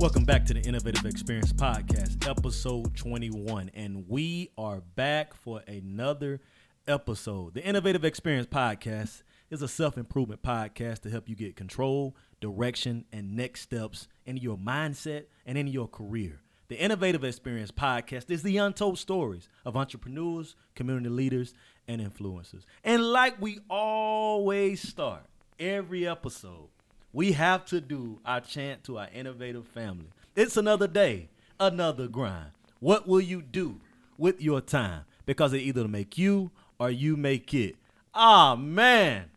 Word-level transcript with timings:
Welcome 0.00 0.24
back 0.24 0.46
to 0.46 0.54
the 0.54 0.62
Innovative 0.62 1.04
Experience 1.04 1.52
Podcast, 1.52 2.26
episode 2.26 2.96
21. 2.96 3.70
And 3.74 4.06
we 4.08 4.50
are 4.56 4.80
back 4.80 5.34
for 5.34 5.62
another 5.68 6.40
episode. 6.88 7.52
The 7.52 7.62
Innovative 7.62 8.02
Experience 8.02 8.46
Podcast 8.46 9.24
is 9.50 9.60
a 9.60 9.68
self 9.68 9.98
improvement 9.98 10.42
podcast 10.42 11.00
to 11.00 11.10
help 11.10 11.28
you 11.28 11.36
get 11.36 11.54
control, 11.54 12.16
direction, 12.40 13.04
and 13.12 13.36
next 13.36 13.60
steps 13.60 14.08
in 14.24 14.38
your 14.38 14.56
mindset 14.56 15.24
and 15.44 15.58
in 15.58 15.66
your 15.66 15.86
career. 15.86 16.40
The 16.68 16.82
Innovative 16.82 17.22
Experience 17.22 17.70
Podcast 17.70 18.30
is 18.30 18.42
the 18.42 18.56
untold 18.56 18.98
stories 18.98 19.50
of 19.66 19.76
entrepreneurs, 19.76 20.56
community 20.74 21.10
leaders, 21.10 21.52
and 21.86 22.00
influencers. 22.00 22.64
And 22.82 23.04
like 23.04 23.38
we 23.38 23.58
always 23.68 24.80
start 24.80 25.26
every 25.58 26.08
episode, 26.08 26.70
we 27.12 27.32
have 27.32 27.64
to 27.66 27.80
do 27.80 28.20
our 28.24 28.40
chant 28.40 28.84
to 28.84 28.98
our 28.98 29.08
innovative 29.12 29.66
family. 29.66 30.10
It's 30.36 30.56
another 30.56 30.86
day, 30.86 31.28
another 31.58 32.06
grind. 32.06 32.52
What 32.78 33.08
will 33.08 33.20
you 33.20 33.42
do 33.42 33.80
with 34.16 34.40
your 34.40 34.60
time? 34.60 35.04
Because 35.26 35.52
it 35.52 35.58
either 35.58 35.88
make 35.88 36.16
you 36.16 36.50
or 36.78 36.90
you 36.90 37.16
make 37.16 37.52
it. 37.52 37.76
Ah, 38.14 38.56
man. 38.56 39.30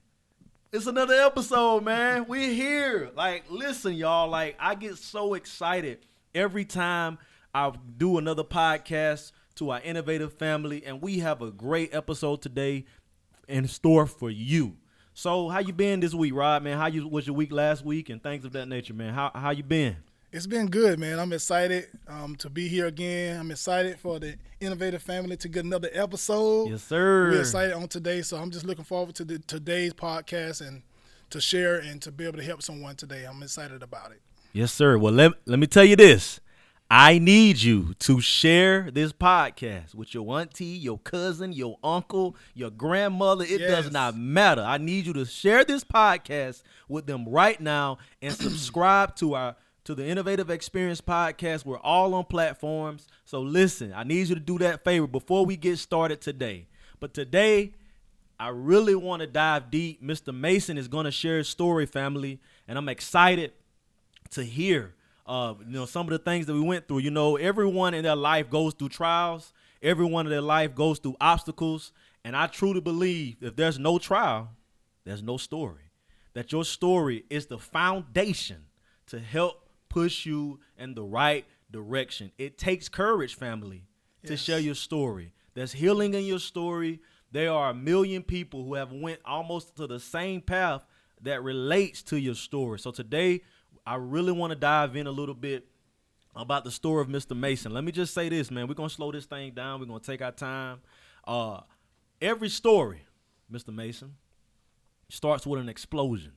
It's 0.71 0.88
another 0.88 1.13
episode, 1.13 1.83
man. 1.83 2.25
We're 2.27 2.53
here. 2.53 3.11
Like, 3.16 3.44
listen, 3.49 3.94
y'all. 3.94 4.30
Like, 4.30 4.55
I 4.59 4.75
get 4.75 4.97
so 4.97 5.33
excited 5.33 5.99
every 6.33 6.66
time 6.66 7.17
I 7.53 7.71
do 7.97 8.17
another 8.17 8.44
podcast 8.44 9.31
to 9.55 9.71
our 9.71 9.81
innovative 9.81 10.33
family, 10.33 10.83
and 10.85 11.02
we 11.02 11.19
have 11.19 11.41
a 11.41 11.52
great 11.52 11.94
episode 11.94 12.41
today 12.41 12.85
in 13.47 13.67
store 13.67 14.08
for 14.08 14.31
you. 14.31 14.77
So, 15.16 15.48
how 15.48 15.59
you 15.59 15.73
been 15.73 15.99
this 15.99 16.13
week, 16.13 16.34
Rod? 16.34 16.63
Man, 16.63 16.77
how 16.77 16.88
you 16.88 17.08
was 17.08 17.27
your 17.27 17.35
week 17.35 17.52
last 17.52 17.85
week, 17.85 18.09
and 18.09 18.22
things 18.22 18.45
of 18.45 18.53
that 18.53 18.67
nature, 18.67 18.94
man? 18.94 19.13
How 19.13 19.31
how 19.34 19.52
you 19.52 19.63
been? 19.63 19.97
It's 20.31 20.47
been 20.47 20.66
good, 20.66 20.97
man. 20.97 21.20
I'm 21.20 21.31
excited 21.31 21.88
um, 22.08 22.36
to 22.38 22.50
be 22.50 22.67
here 22.67 22.88
again. 22.88 23.39
I'm 23.39 23.52
excited 23.52 24.00
for 24.00 24.17
the 24.17 24.36
innovative 24.59 25.03
family 25.03 25.38
to 25.38 25.47
get 25.47 25.64
another 25.64 25.89
episode. 25.94 26.72
Yes, 26.72 26.81
sir. 26.81 27.30
We're 27.30 27.42
excited 27.42 27.75
on 27.75 27.88
today, 27.88 28.23
so 28.23 28.38
I'm 28.38 28.50
just 28.50 28.66
looking 28.66 28.83
forward 28.83 29.14
to 29.16 29.25
the, 29.25 29.38
today's 29.38 29.94
podcast 29.94 30.67
and 30.67 30.81
to 31.30 31.39
share 31.39 31.77
and 31.77 32.02
to 32.02 32.11
be 32.11 32.25
able 32.25 32.39
to 32.39 32.44
help 32.44 32.64
someone 32.64 32.95
today. 32.95 33.25
I'm 33.25 33.44
excited 33.44 33.83
about 33.83 34.11
it. 34.11 34.22
Yes, 34.53 34.73
sir. 34.73 34.98
Well, 34.98 35.14
let, 35.14 35.33
let 35.45 35.59
me 35.59 35.67
tell 35.67 35.86
you 35.86 35.95
this. 35.95 36.39
I 36.95 37.17
need 37.17 37.59
you 37.59 37.95
to 38.02 38.22
share 38.22 38.91
this 38.91 39.11
podcast 39.11 39.95
with 39.95 40.13
your 40.13 40.39
auntie, 40.39 40.66
your 40.66 40.99
cousin, 40.99 41.52
your 41.52 41.80
uncle, 41.83 42.36
your 42.53 42.69
grandmother. 42.69 43.44
It 43.45 43.61
yes. 43.61 43.72
does 43.72 43.91
not 43.91 44.16
matter. 44.16 44.61
I 44.61 44.77
need 44.77 45.08
you 45.08 45.14
to 45.14 45.25
share 45.25 45.64
this 45.66 45.83
podcast 45.83 46.61
with 46.88 47.08
them 47.08 47.27
right 47.27 47.59
now 47.59 47.97
and 48.21 48.31
subscribe 48.36 49.16
to 49.16 49.33
our 49.33 49.55
to 49.86 49.95
the 49.95 50.05
Innovative 50.05 50.52
Experience 50.52 51.02
podcast. 51.02 51.66
We're 51.66 51.80
all 51.80 52.14
on 52.14 52.25
platforms. 52.25 53.08
So 53.25 53.41
listen, 53.41 53.91
I 53.91 54.03
need 54.03 54.27
you 54.27 54.36
to 54.36 54.39
do 54.39 54.59
that 54.59 54.83
favor 54.83 55.08
before 55.08 55.47
we 55.47 55.58
get 55.58 55.80
started 55.80 56.21
today. 56.21 56.67
But 56.99 57.16
today, 57.16 57.73
I 58.39 58.49
really 58.49 58.94
want 58.94 59.21
to 59.21 59.27
dive 59.27 59.71
deep. 59.71 60.03
Mr. 60.03 60.31
Mason 60.31 60.77
is 60.77 60.88
going 60.88 61.05
to 61.05 61.11
share 61.11 61.39
his 61.39 61.49
story, 61.49 61.88
family, 61.88 62.39
and 62.67 62.77
I'm 62.77 62.88
excited 62.88 63.53
to 64.30 64.44
hear 64.44 64.94
uh, 65.25 65.53
you 65.59 65.73
know, 65.73 65.85
some 65.85 66.05
of 66.05 66.11
the 66.11 66.19
things 66.19 66.45
that 66.45 66.53
we 66.53 66.61
went 66.61 66.88
through. 66.88 66.99
You 66.99 67.11
know, 67.11 67.38
everyone 67.38 67.93
in 67.93 68.03
their 68.03 68.16
life 68.16 68.49
goes 68.49 68.73
through 68.73 68.89
trials. 68.89 69.53
Everyone 69.81 70.25
in 70.25 70.31
their 70.31 70.41
life 70.41 70.75
goes 70.75 70.99
through 70.99 71.15
obstacles. 71.19 71.91
And 72.23 72.35
I 72.35 72.47
truly 72.47 72.81
believe 72.81 73.38
if 73.41 73.55
there's 73.55 73.80
no 73.80 73.97
trial, 73.97 74.49
there's 75.05 75.23
no 75.23 75.38
story. 75.38 75.91
That 76.33 76.52
your 76.52 76.65
story 76.65 77.25
is 77.30 77.45
the 77.45 77.59
foundation 77.59 78.65
to 79.07 79.19
help 79.19 79.69
push 79.89 80.25
you 80.25 80.59
in 80.77 80.95
the 80.95 81.03
right 81.03 81.45
direction. 81.69 82.31
It 82.37 82.58
takes 82.58 82.89
courage, 82.89 83.35
family, 83.35 83.83
yes. 84.23 84.30
to 84.30 84.37
share 84.37 84.59
your 84.59 84.75
story. 84.75 85.33
There's 85.53 85.73
healing 85.73 86.14
in 86.14 86.25
your 86.25 86.39
story. 86.39 86.99
There 87.31 87.52
are 87.52 87.69
a 87.69 87.73
million 87.75 88.23
people 88.23 88.64
who 88.64 88.73
have 88.75 88.92
went 88.92 89.19
almost 89.25 89.75
to 89.75 89.87
the 89.87 89.99
same 89.99 90.42
path 90.42 90.86
that 91.21 91.43
relates 91.43 92.02
to 92.03 92.19
your 92.19 92.36
story. 92.36 92.80
So 92.80 92.92
today 92.92 93.42
I 93.86 93.95
really 93.95 94.32
want 94.32 94.52
to 94.52 94.55
dive 94.55 94.95
in 94.95 95.08
a 95.08 95.11
little 95.11 95.36
bit 95.36 95.67
about 96.36 96.64
the 96.64 96.71
story 96.71 97.02
of 97.02 97.08
Mr. 97.08 97.38
Mason. 97.38 97.73
Let 97.73 97.83
me 97.83 97.92
just 97.92 98.14
say 98.14 98.30
this, 98.30 98.49
man. 98.49 98.67
We're 98.67 98.73
gonna 98.73 98.89
slow 98.89 99.11
this 99.11 99.26
thing 99.26 99.52
down. 99.52 99.80
We're 99.80 99.86
gonna 99.86 99.99
take 99.99 100.21
our 100.21 100.32
time. 100.32 100.80
Uh, 101.26 101.61
every 102.22 102.49
story, 102.49 103.05
Mr. 103.52 103.73
Mason, 103.73 104.16
starts 105.10 105.45
with 105.45 105.60
an 105.60 105.70
explosion, 105.70 106.32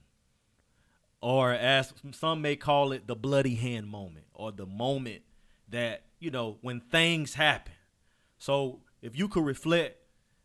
or 1.21 1.53
as 1.53 1.95
some 2.13 2.43
may 2.43 2.57
call 2.57 2.93
it, 2.93 3.07
the 3.07 3.17
bloody 3.17 3.55
hand 3.55 3.89
moment, 3.89 4.27
or 4.35 4.53
the 4.53 4.67
moment 4.67 5.23
that 5.69 6.05
you 6.19 6.31
know 6.31 6.59
when 6.61 6.81
things 6.81 7.35
happen. 7.35 7.73
So, 8.39 8.81
if 9.01 9.17
you 9.17 9.29
could 9.29 9.45
reflect 9.45 9.97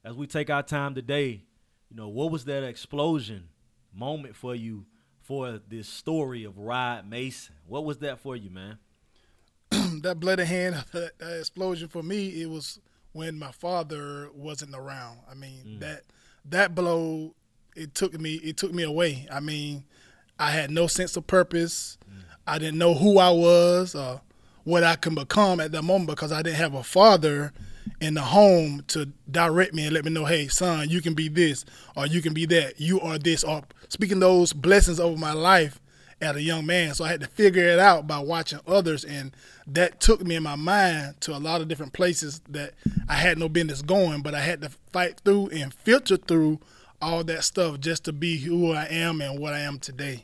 as 0.05 0.15
we 0.15 0.27
take 0.27 0.49
our 0.49 0.63
time 0.63 0.95
today, 0.95 1.43
you 1.89 1.97
know, 1.97 2.07
what 2.07 2.31
was 2.31 2.45
that 2.45 2.63
explosion 2.63 3.49
moment 3.93 4.35
for 4.35 4.55
you 4.55 4.85
for 5.23 5.59
this 5.67 5.87
story 5.87 6.43
of 6.43 6.57
Rod 6.57 7.09
Mason. 7.09 7.55
What 7.67 7.85
was 7.85 7.99
that 7.99 8.19
for 8.19 8.35
you, 8.35 8.49
man? 8.49 8.77
that 10.01 10.19
bloody 10.19 10.45
hand, 10.45 10.75
that, 10.91 11.17
that, 11.19 11.39
explosion 11.39 11.87
for 11.87 12.03
me, 12.03 12.41
it 12.41 12.49
was 12.49 12.79
when 13.13 13.37
my 13.37 13.51
father 13.51 14.29
wasn't 14.33 14.75
around. 14.75 15.19
I 15.29 15.33
mean, 15.33 15.63
mm. 15.65 15.79
that 15.79 16.01
that 16.45 16.75
blow, 16.75 17.35
it 17.75 17.93
took 17.93 18.19
me, 18.19 18.35
it 18.35 18.57
took 18.57 18.73
me 18.73 18.83
away. 18.83 19.27
I 19.31 19.39
mean, 19.39 19.85
I 20.39 20.51
had 20.51 20.71
no 20.71 20.87
sense 20.87 21.15
of 21.15 21.27
purpose. 21.27 21.97
Mm. 22.09 22.23
I 22.47 22.57
didn't 22.57 22.79
know 22.79 22.93
who 22.93 23.19
I 23.19 23.29
was 23.29 23.95
or 23.95 24.21
what 24.63 24.83
I 24.83 24.95
can 24.95 25.15
become 25.15 25.59
at 25.59 25.71
that 25.71 25.83
moment 25.83 26.09
because 26.09 26.31
I 26.31 26.41
didn't 26.41 26.57
have 26.57 26.73
a 26.73 26.83
father 26.83 27.53
in 27.99 28.15
the 28.15 28.21
home 28.21 28.83
to 28.87 29.07
direct 29.29 29.73
me 29.73 29.85
and 29.85 29.93
let 29.93 30.05
me 30.05 30.11
know, 30.11 30.25
hey, 30.25 30.47
son, 30.47 30.89
you 30.89 31.01
can 31.01 31.13
be 31.13 31.29
this 31.29 31.65
or 31.95 32.05
you 32.07 32.21
can 32.21 32.33
be 32.33 32.45
that. 32.47 32.79
You 32.79 32.99
are 33.01 33.17
this 33.17 33.43
or 33.43 33.63
speaking 33.91 34.21
those 34.21 34.53
blessings 34.53 35.01
over 35.01 35.19
my 35.19 35.33
life 35.33 35.81
as 36.21 36.37
a 36.37 36.41
young 36.41 36.65
man. 36.65 36.93
So 36.93 37.03
I 37.03 37.09
had 37.09 37.19
to 37.19 37.27
figure 37.27 37.67
it 37.67 37.77
out 37.77 38.07
by 38.07 38.19
watching 38.19 38.61
others, 38.65 39.03
and 39.03 39.35
that 39.67 39.99
took 39.99 40.25
me 40.25 40.35
in 40.35 40.43
my 40.43 40.55
mind 40.55 41.19
to 41.21 41.35
a 41.35 41.39
lot 41.39 41.59
of 41.59 41.67
different 41.67 41.91
places 41.91 42.39
that 42.47 42.73
I 43.09 43.15
had 43.15 43.37
no 43.37 43.49
business 43.49 43.81
going, 43.81 44.21
but 44.21 44.33
I 44.33 44.39
had 44.39 44.61
to 44.61 44.69
fight 44.93 45.19
through 45.25 45.49
and 45.49 45.73
filter 45.73 46.15
through 46.15 46.61
all 47.01 47.25
that 47.25 47.43
stuff 47.43 47.81
just 47.81 48.05
to 48.05 48.13
be 48.13 48.37
who 48.37 48.71
I 48.71 48.85
am 48.85 49.19
and 49.19 49.37
what 49.37 49.53
I 49.53 49.59
am 49.59 49.77
today. 49.77 50.23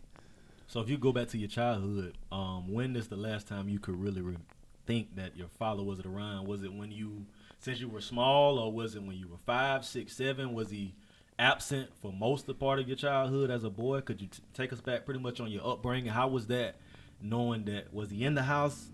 So 0.68 0.80
if 0.80 0.88
you 0.88 0.98
go 0.98 1.12
back 1.12 1.28
to 1.30 1.38
your 1.38 1.50
childhood, 1.50 2.18
um, 2.32 2.72
when 2.72 2.96
is 2.96 3.10
the 3.10 3.18
last 3.18 3.50
time 3.50 3.68
you 3.68 3.80
could 3.80 4.00
really 4.00 4.22
re- 4.22 4.38
think 4.86 5.14
that 5.18 5.36
your 5.36 5.50
father 5.60 5.84
wasn't 5.84 6.08
around? 6.08 6.48
Was 6.48 6.64
it 6.64 6.74
when 6.74 6.94
you 6.94 7.26
since 7.60 7.82
you 7.82 7.90
were 7.90 8.00
small, 8.00 8.60
or 8.60 8.72
was 8.72 8.96
it 8.96 9.04
when 9.04 9.18
you 9.18 9.28
were 9.28 9.38
five, 9.46 9.84
six, 9.84 10.16
seven? 10.16 10.54
Was 10.54 10.70
he 10.70 10.94
absent 11.40 11.90
for 12.02 12.12
most 12.12 12.42
of 12.42 12.48
the 12.48 12.54
part 12.56 12.80
of 12.80 12.88
your 12.88 12.98
childhood 12.98 13.50
as 13.50 13.64
a 13.64 13.70
boy? 13.70 14.02
Could 14.02 14.22
you 14.22 14.28
t- 14.28 14.42
take 14.54 14.74
us 14.74 14.82
back 14.82 15.06
pretty 15.06 15.20
much 15.20 15.40
on 15.40 15.52
your 15.52 15.66
upbringing? 15.66 16.12
How 16.12 16.28
was 16.28 16.48
that? 16.48 16.76
Knowing 17.22 17.66
that 17.66 17.94
was 17.94 18.12
he 18.12 18.24
in 18.26 18.36
the 18.36 18.44
house? 18.44 18.90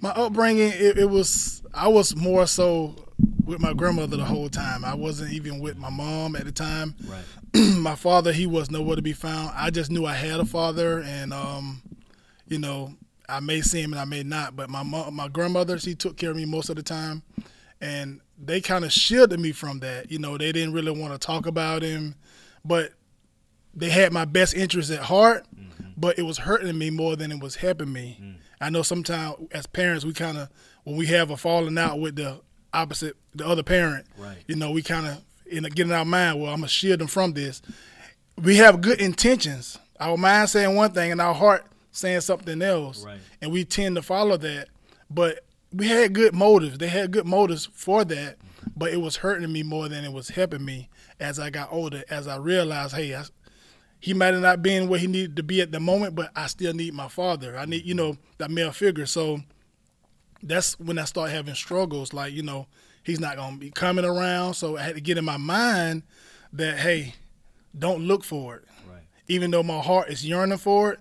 My 0.00 0.10
upbringing, 0.10 0.70
it, 0.72 0.98
it 0.98 1.10
was 1.10 1.62
I 1.74 1.88
was 1.88 2.14
more 2.14 2.46
so 2.46 2.94
with 3.44 3.60
my 3.60 3.72
grandmother 3.72 4.16
the 4.16 4.24
whole 4.24 4.48
time. 4.48 4.84
I 4.84 4.94
wasn't 4.94 5.32
even 5.32 5.58
with 5.58 5.76
my 5.76 5.90
mom 5.90 6.36
at 6.36 6.44
the 6.44 6.52
time. 6.52 6.94
Right. 7.04 7.24
my 7.78 7.94
father, 7.94 8.32
he 8.32 8.46
was 8.46 8.70
nowhere 8.70 8.96
to 8.96 9.02
be 9.02 9.12
found. 9.12 9.52
I 9.54 9.70
just 9.70 9.90
knew 9.90 10.04
I 10.04 10.14
had 10.14 10.38
a 10.38 10.44
father, 10.44 11.00
and 11.00 11.32
um, 11.32 11.82
you 12.46 12.58
know, 12.58 12.94
I 13.28 13.40
may 13.40 13.62
see 13.62 13.82
him 13.82 13.92
and 13.92 14.00
I 14.00 14.04
may 14.04 14.22
not. 14.22 14.54
But 14.54 14.70
my 14.70 14.82
mom, 14.82 15.14
my 15.14 15.28
grandmother, 15.28 15.78
she 15.78 15.94
took 15.94 16.16
care 16.16 16.30
of 16.30 16.36
me 16.36 16.44
most 16.44 16.68
of 16.68 16.76
the 16.76 16.82
time, 16.82 17.22
and 17.80 18.20
they 18.42 18.60
kind 18.60 18.84
of 18.84 18.92
shielded 18.92 19.40
me 19.40 19.52
from 19.52 19.80
that. 19.80 20.10
You 20.10 20.18
know, 20.18 20.38
they 20.38 20.52
didn't 20.52 20.72
really 20.72 20.92
want 20.92 21.12
to 21.12 21.18
talk 21.18 21.46
about 21.46 21.82
him, 21.82 22.14
but 22.64 22.92
they 23.74 23.90
had 23.90 24.12
my 24.12 24.24
best 24.24 24.54
interest 24.54 24.90
at 24.90 25.00
heart. 25.00 25.46
Mm-hmm. 25.54 25.88
But 25.96 26.18
it 26.18 26.22
was 26.22 26.38
hurting 26.38 26.78
me 26.78 26.90
more 26.90 27.16
than 27.16 27.32
it 27.32 27.40
was 27.40 27.56
helping 27.56 27.92
me. 27.92 28.18
Mm. 28.22 28.34
I 28.60 28.70
know 28.70 28.82
sometimes 28.82 29.36
as 29.50 29.66
parents, 29.66 30.04
we 30.04 30.12
kind 30.12 30.38
of 30.38 30.48
when 30.84 30.96
we 30.96 31.06
have 31.06 31.30
a 31.30 31.36
falling 31.36 31.76
out 31.76 31.98
with 31.98 32.16
the 32.16 32.40
opposite, 32.72 33.16
the 33.34 33.46
other 33.46 33.62
parent, 33.62 34.06
right. 34.16 34.38
you 34.46 34.54
know, 34.54 34.70
we 34.70 34.82
kind 34.82 35.06
of 35.06 35.22
in 35.46 35.64
getting 35.64 35.92
our 35.92 36.04
mind. 36.04 36.40
Well, 36.40 36.52
I'm 36.52 36.60
gonna 36.60 36.68
shield 36.68 37.00
them 37.00 37.08
from 37.08 37.32
this. 37.32 37.62
We 38.36 38.56
have 38.56 38.80
good 38.80 39.00
intentions. 39.00 39.78
Our 39.98 40.16
mind 40.16 40.50
saying 40.50 40.74
one 40.76 40.92
thing 40.92 41.10
and 41.10 41.20
our 41.20 41.34
heart 41.34 41.64
saying 41.90 42.20
something 42.20 42.62
else, 42.62 43.04
right. 43.04 43.18
and 43.42 43.50
we 43.50 43.64
tend 43.64 43.96
to 43.96 44.02
follow 44.02 44.36
that. 44.36 44.68
But 45.10 45.44
we 45.72 45.88
had 45.88 46.12
good 46.12 46.34
motives. 46.34 46.78
They 46.78 46.88
had 46.88 47.10
good 47.10 47.26
motives 47.26 47.68
for 47.72 48.04
that, 48.04 48.36
but 48.76 48.92
it 48.92 49.00
was 49.00 49.16
hurting 49.16 49.52
me 49.52 49.62
more 49.62 49.88
than 49.88 50.04
it 50.04 50.12
was 50.12 50.30
helping 50.30 50.64
me 50.64 50.88
as 51.20 51.38
I 51.38 51.50
got 51.50 51.72
older. 51.72 52.04
As 52.10 52.26
I 52.26 52.36
realized, 52.36 52.94
hey, 52.94 53.14
I, 53.14 53.24
he 54.00 54.14
might 54.14 54.34
have 54.34 54.42
not 54.42 54.62
been 54.62 54.88
where 54.88 54.98
he 54.98 55.06
needed 55.06 55.36
to 55.36 55.42
be 55.42 55.60
at 55.60 55.72
the 55.72 55.80
moment, 55.80 56.14
but 56.14 56.30
I 56.34 56.46
still 56.46 56.72
need 56.72 56.94
my 56.94 57.08
father. 57.08 57.56
I 57.56 57.64
need, 57.64 57.84
you 57.84 57.94
know, 57.94 58.16
that 58.38 58.50
male 58.50 58.72
figure. 58.72 59.06
So 59.06 59.40
that's 60.42 60.78
when 60.78 60.98
I 60.98 61.04
started 61.04 61.34
having 61.34 61.54
struggles. 61.54 62.12
Like, 62.12 62.32
you 62.32 62.42
know, 62.42 62.66
he's 63.02 63.20
not 63.20 63.36
gonna 63.36 63.56
be 63.56 63.70
coming 63.70 64.04
around. 64.04 64.54
So 64.54 64.76
I 64.76 64.82
had 64.82 64.94
to 64.94 65.00
get 65.00 65.18
in 65.18 65.24
my 65.24 65.36
mind 65.36 66.02
that, 66.52 66.78
hey, 66.78 67.14
don't 67.78 68.02
look 68.02 68.24
for 68.24 68.56
it. 68.56 68.64
Right. 68.88 69.02
Even 69.26 69.50
though 69.50 69.62
my 69.62 69.80
heart 69.80 70.08
is 70.08 70.24
yearning 70.24 70.58
for 70.58 70.92
it, 70.92 71.00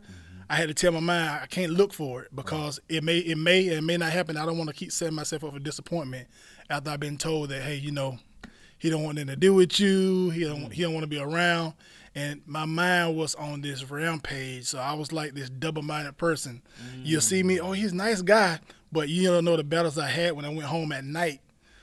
I 0.49 0.55
had 0.55 0.69
to 0.69 0.73
tell 0.73 0.91
my 0.91 0.99
mind 0.99 1.39
I 1.43 1.45
can't 1.45 1.71
look 1.71 1.93
for 1.93 2.23
it 2.23 2.35
because 2.35 2.79
right. 2.89 2.97
it 2.97 3.03
may 3.03 3.17
it 3.17 3.37
may 3.37 3.61
it 3.65 3.83
may 3.83 3.97
not 3.97 4.11
happen. 4.11 4.37
I 4.37 4.45
don't 4.45 4.57
want 4.57 4.69
to 4.69 4.75
keep 4.75 4.91
setting 4.91 5.15
myself 5.15 5.43
up 5.43 5.53
for 5.53 5.59
disappointment 5.59 6.27
after 6.69 6.89
I've 6.89 6.99
been 6.99 7.17
told 7.17 7.49
that 7.49 7.61
hey, 7.61 7.75
you 7.75 7.91
know, 7.91 8.17
he 8.77 8.89
don't 8.89 9.03
want 9.03 9.17
anything 9.17 9.35
to 9.35 9.39
do 9.39 9.53
with 9.53 9.79
you. 9.79 10.29
He 10.29 10.43
don't 10.43 10.71
he 10.71 10.83
don't 10.83 10.93
want 10.93 11.03
to 11.03 11.09
be 11.09 11.19
around. 11.19 11.73
And 12.15 12.41
my 12.47 12.65
mind 12.65 13.15
was 13.15 13.35
on 13.35 13.61
this 13.61 13.91
rampage, 13.91 14.65
so 14.65 14.79
I 14.79 14.93
was 14.93 15.11
like 15.11 15.35
this 15.35 15.51
double-minded 15.51 16.17
person. 16.17 16.63
Mm. 16.81 17.01
You'll 17.03 17.21
see 17.21 17.43
me, 17.43 17.59
oh, 17.59 17.73
he's 17.73 17.91
a 17.91 17.95
nice 17.95 18.23
guy, 18.23 18.59
but 18.91 19.07
you 19.07 19.29
don't 19.29 19.45
know 19.45 19.55
the 19.55 19.63
battles 19.63 19.99
I 19.99 20.07
had 20.07 20.33
when 20.33 20.43
I 20.43 20.49
went 20.49 20.63
home 20.63 20.91
at 20.91 21.03
night 21.03 21.41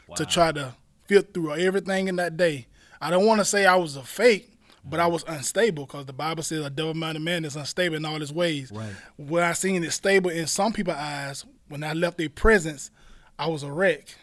wow. 0.09 0.17
to 0.17 0.27
try 0.27 0.51
to 0.51 0.75
fit 1.07 1.33
through 1.33 1.55
everything 1.55 2.09
in 2.09 2.17
that 2.17 2.37
day. 2.37 2.67
I 3.01 3.11
don't 3.11 3.27
want 3.27 3.43
to 3.43 3.45
say 3.45 3.65
I 3.65 3.77
was 3.77 3.95
a 3.95 4.03
fake, 4.03 4.54
but 4.85 5.01
I 5.01 5.07
was 5.07 5.25
unstable 5.27 5.87
because 5.87 6.07
the 6.07 6.13
Bible 6.13 6.43
says 6.43 6.65
a 6.65 6.71
double-minded 6.71 7.23
man 7.23 7.45
is 7.45 7.57
unstable 7.57 7.97
in 7.97 8.05
all 8.05 8.21
his 8.21 8.33
ways. 8.33 8.71
Right. 8.71 8.93
When 9.17 9.43
I 9.43 9.53
seen 9.53 9.83
it 9.83 9.93
stable 9.93 10.31
in 10.31 10.47
some 10.47 10.73
people's 10.73 10.97
eyes, 10.97 11.45
when 11.69 11.83
I 11.83 11.95
left 11.95 12.19
their 12.19 12.29
presence, 12.29 12.91
I 13.39 13.49
was 13.49 13.63
a 13.63 13.73
wreck. 13.73 14.17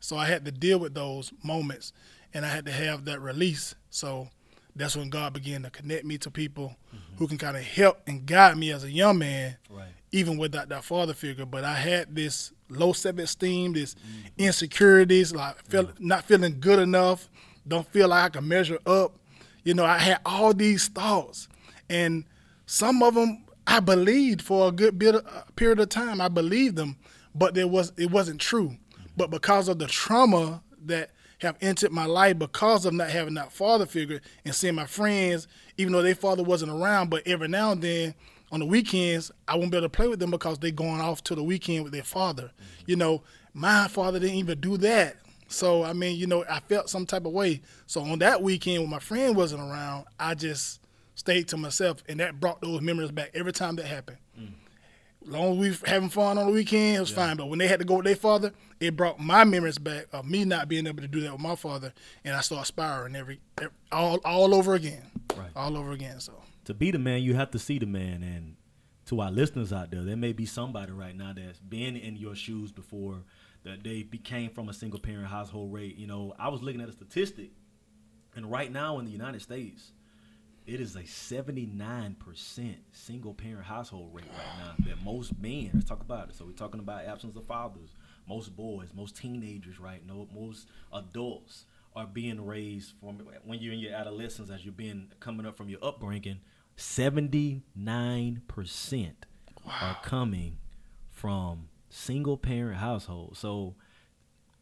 So 0.00 0.16
I 0.16 0.26
had 0.26 0.44
to 0.44 0.50
deal 0.50 0.78
with 0.78 0.94
those 0.94 1.32
moments, 1.42 1.92
and 2.34 2.44
I 2.44 2.48
had 2.48 2.66
to 2.66 2.72
have 2.72 3.04
that 3.06 3.20
release. 3.20 3.74
So 3.90 4.28
that's 4.74 4.96
when 4.96 5.08
God 5.08 5.32
began 5.32 5.62
to 5.62 5.70
connect 5.70 6.04
me 6.04 6.18
to 6.18 6.30
people 6.30 6.76
mm-hmm. 6.94 7.16
who 7.16 7.28
can 7.28 7.38
kind 7.38 7.56
of 7.56 7.62
help 7.62 8.00
and 8.06 8.26
guide 8.26 8.56
me 8.56 8.70
as 8.72 8.84
a 8.84 8.90
young 8.90 9.18
man, 9.18 9.56
right. 9.70 9.88
even 10.12 10.36
without 10.36 10.68
that 10.68 10.84
father 10.84 11.14
figure. 11.14 11.46
But 11.46 11.64
I 11.64 11.74
had 11.74 12.14
this 12.14 12.52
low 12.68 12.92
self-esteem, 12.92 13.72
this 13.72 13.94
mm-hmm. 13.94 14.26
insecurities, 14.38 15.34
like 15.34 15.64
feel, 15.64 15.84
yeah. 15.84 15.90
not 15.98 16.24
feeling 16.24 16.60
good 16.60 16.78
enough, 16.78 17.28
don't 17.66 17.86
feel 17.88 18.08
like 18.08 18.24
I 18.24 18.28
can 18.28 18.48
measure 18.48 18.78
up 18.86 19.18
you 19.64 19.74
know, 19.74 19.84
I 19.84 19.98
had 19.98 20.20
all 20.24 20.54
these 20.54 20.88
thoughts, 20.88 21.48
and 21.88 22.24
some 22.66 23.02
of 23.02 23.14
them 23.14 23.44
I 23.66 23.80
believed 23.80 24.40
for 24.40 24.68
a 24.68 24.72
good 24.72 24.98
bit 24.98 25.14
of, 25.14 25.26
uh, 25.26 25.42
period 25.56 25.80
of 25.80 25.90
time. 25.90 26.20
I 26.20 26.28
believed 26.28 26.76
them, 26.76 26.96
but 27.34 27.56
it 27.56 27.68
was 27.68 27.92
it 27.96 28.10
wasn't 28.10 28.40
true. 28.40 28.76
But 29.16 29.30
because 29.30 29.68
of 29.68 29.78
the 29.78 29.86
trauma 29.86 30.62
that 30.86 31.10
have 31.40 31.56
entered 31.60 31.92
my 31.92 32.06
life 32.06 32.38
because 32.38 32.84
of 32.84 32.92
not 32.92 33.10
having 33.10 33.34
that 33.34 33.52
father 33.52 33.86
figure 33.86 34.20
and 34.44 34.54
seeing 34.54 34.74
my 34.74 34.86
friends, 34.86 35.46
even 35.76 35.92
though 35.92 36.02
their 36.02 36.14
father 36.14 36.42
wasn't 36.42 36.72
around, 36.72 37.10
but 37.10 37.26
every 37.26 37.48
now 37.48 37.72
and 37.72 37.82
then 37.82 38.14
on 38.50 38.60
the 38.60 38.66
weekends, 38.66 39.30
I 39.46 39.56
won't 39.56 39.70
be 39.70 39.76
able 39.76 39.86
to 39.86 39.90
play 39.90 40.08
with 40.08 40.18
them 40.18 40.30
because 40.30 40.58
they're 40.58 40.70
going 40.70 41.00
off 41.00 41.22
to 41.24 41.34
the 41.34 41.42
weekend 41.42 41.84
with 41.84 41.92
their 41.92 42.02
father. 42.02 42.50
You 42.86 42.96
know, 42.96 43.22
my 43.54 43.88
father 43.88 44.18
didn't 44.18 44.36
even 44.36 44.60
do 44.60 44.76
that. 44.78 45.16
So 45.48 45.82
I 45.82 45.92
mean, 45.92 46.16
you 46.16 46.26
know, 46.26 46.44
I 46.48 46.60
felt 46.60 46.88
some 46.88 47.06
type 47.06 47.26
of 47.26 47.32
way. 47.32 47.62
So 47.86 48.02
on 48.02 48.18
that 48.20 48.42
weekend 48.42 48.82
when 48.82 48.90
my 48.90 48.98
friend 48.98 49.34
wasn't 49.34 49.62
around, 49.62 50.04
I 50.20 50.34
just 50.34 50.80
stayed 51.14 51.48
to 51.48 51.56
myself, 51.56 52.02
and 52.08 52.20
that 52.20 52.38
brought 52.38 52.60
those 52.60 52.80
memories 52.80 53.10
back 53.10 53.30
every 53.34 53.52
time 53.52 53.76
that 53.76 53.86
happened. 53.86 54.18
Mm. 54.38 54.52
long 55.26 55.52
as 55.52 55.58
we 55.82 55.90
having 55.90 56.10
fun 56.10 56.38
on 56.38 56.46
the 56.46 56.52
weekend, 56.52 56.96
it 56.96 57.00
was 57.00 57.10
yeah. 57.10 57.16
fine. 57.16 57.36
But 57.36 57.46
when 57.46 57.58
they 57.58 57.66
had 57.66 57.80
to 57.80 57.84
go 57.84 57.96
with 57.96 58.04
their 58.04 58.14
father, 58.14 58.52
it 58.78 58.96
brought 58.96 59.18
my 59.18 59.44
memories 59.44 59.78
back 59.78 60.06
of 60.12 60.24
me 60.26 60.44
not 60.44 60.68
being 60.68 60.86
able 60.86 61.02
to 61.02 61.08
do 61.08 61.20
that 61.22 61.32
with 61.32 61.40
my 61.40 61.56
father, 61.56 61.92
and 62.24 62.36
I 62.36 62.40
started 62.40 62.66
spiraling 62.66 63.16
every, 63.16 63.40
every 63.58 63.72
all 63.90 64.18
all 64.24 64.54
over 64.54 64.74
again, 64.74 65.02
right. 65.36 65.50
all 65.56 65.76
over 65.76 65.92
again. 65.92 66.20
So 66.20 66.34
to 66.66 66.74
be 66.74 66.90
the 66.90 66.98
man, 66.98 67.22
you 67.22 67.34
have 67.34 67.50
to 67.52 67.58
see 67.58 67.78
the 67.78 67.86
man, 67.86 68.22
and 68.22 68.56
to 69.06 69.20
our 69.20 69.30
listeners 69.30 69.72
out 69.72 69.90
there, 69.90 70.02
there 70.02 70.16
may 70.16 70.32
be 70.32 70.46
somebody 70.46 70.92
right 70.92 71.16
now 71.16 71.32
that's 71.34 71.58
been 71.58 71.96
in 71.96 72.16
your 72.16 72.34
shoes 72.34 72.70
before 72.70 73.22
that 73.68 73.84
they 73.84 74.02
became 74.02 74.50
from 74.50 74.68
a 74.68 74.72
single 74.72 74.98
parent 74.98 75.26
household 75.26 75.72
rate. 75.72 75.96
You 75.96 76.06
know, 76.06 76.34
I 76.38 76.48
was 76.48 76.62
looking 76.62 76.80
at 76.80 76.88
a 76.88 76.92
statistic, 76.92 77.50
and 78.34 78.50
right 78.50 78.72
now 78.72 78.98
in 78.98 79.04
the 79.04 79.10
United 79.10 79.42
States, 79.42 79.92
it 80.66 80.80
is 80.80 80.96
a 80.96 81.02
79% 81.02 82.74
single 82.92 83.34
parent 83.34 83.64
household 83.64 84.14
rate 84.14 84.26
right 84.30 84.58
now 84.58 84.74
that 84.86 85.02
most 85.02 85.38
men, 85.38 85.70
let's 85.74 85.86
talk 85.86 86.00
about 86.00 86.28
it. 86.28 86.34
So 86.34 86.44
we're 86.44 86.52
talking 86.52 86.80
about 86.80 87.04
absence 87.04 87.36
of 87.36 87.46
fathers, 87.46 87.90
most 88.28 88.54
boys, 88.56 88.88
most 88.94 89.16
teenagers, 89.16 89.78
right? 89.78 90.06
No, 90.06 90.28
most 90.34 90.68
adults 90.92 91.64
are 91.96 92.06
being 92.06 92.44
raised 92.44 92.92
from 93.00 93.18
when 93.44 93.60
you're 93.60 93.72
in 93.72 93.80
your 93.80 93.94
adolescence 93.94 94.50
as 94.50 94.64
you're 94.64 94.72
being 94.72 95.10
coming 95.20 95.46
up 95.46 95.56
from 95.56 95.68
your 95.68 95.82
upbringing. 95.82 96.40
79% 96.76 97.62
wow. 99.64 99.72
are 99.80 99.98
coming 100.02 100.58
from 101.10 101.68
single 101.88 102.36
parent 102.36 102.78
household. 102.78 103.36
So, 103.36 103.74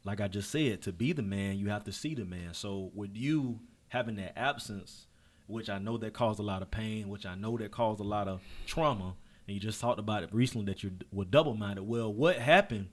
like 0.05 0.21
I 0.21 0.29
just 0.29 0.51
said, 0.51 0.83
to 0.83 0.93
be 0.93 1.13
the 1.13 1.23
man, 1.23 1.59
you 1.59 1.69
have 1.69 1.85
to 1.85 1.93
see 1.93 2.15
the 2.15 2.25
man. 2.25 2.55
So, 2.55 2.91
with 2.95 3.17
you 3.17 3.61
having 3.89 4.17
that 4.17 4.39
absence, 4.39 5.07
which 5.47 5.69
I 5.69 5.79
know 5.79 5.97
that 5.99 6.13
caused 6.13 6.41
a 6.41 6.43
lot 6.43 6.63
of 6.63 6.71
pain, 6.71 7.09
which 7.09 7.27
I 7.27 7.35
know 7.35 7.57
that 7.59 7.71
caused 7.71 8.01
a 8.01 8.05
lot 8.05 8.29
of 8.29 8.43
trauma, 8.67 9.15
and 9.47 9.55
you 9.55 9.61
just 9.61 9.81
talked 9.81 10.01
about 10.01 10.23
it 10.23 10.31
recently 10.33 10.67
that 10.67 10.83
you 10.83 10.93
were 11.13 11.25
double 11.25 11.55
minded. 11.55 11.87
Well, 11.87 12.13
what 12.13 12.37
happened 12.37 12.89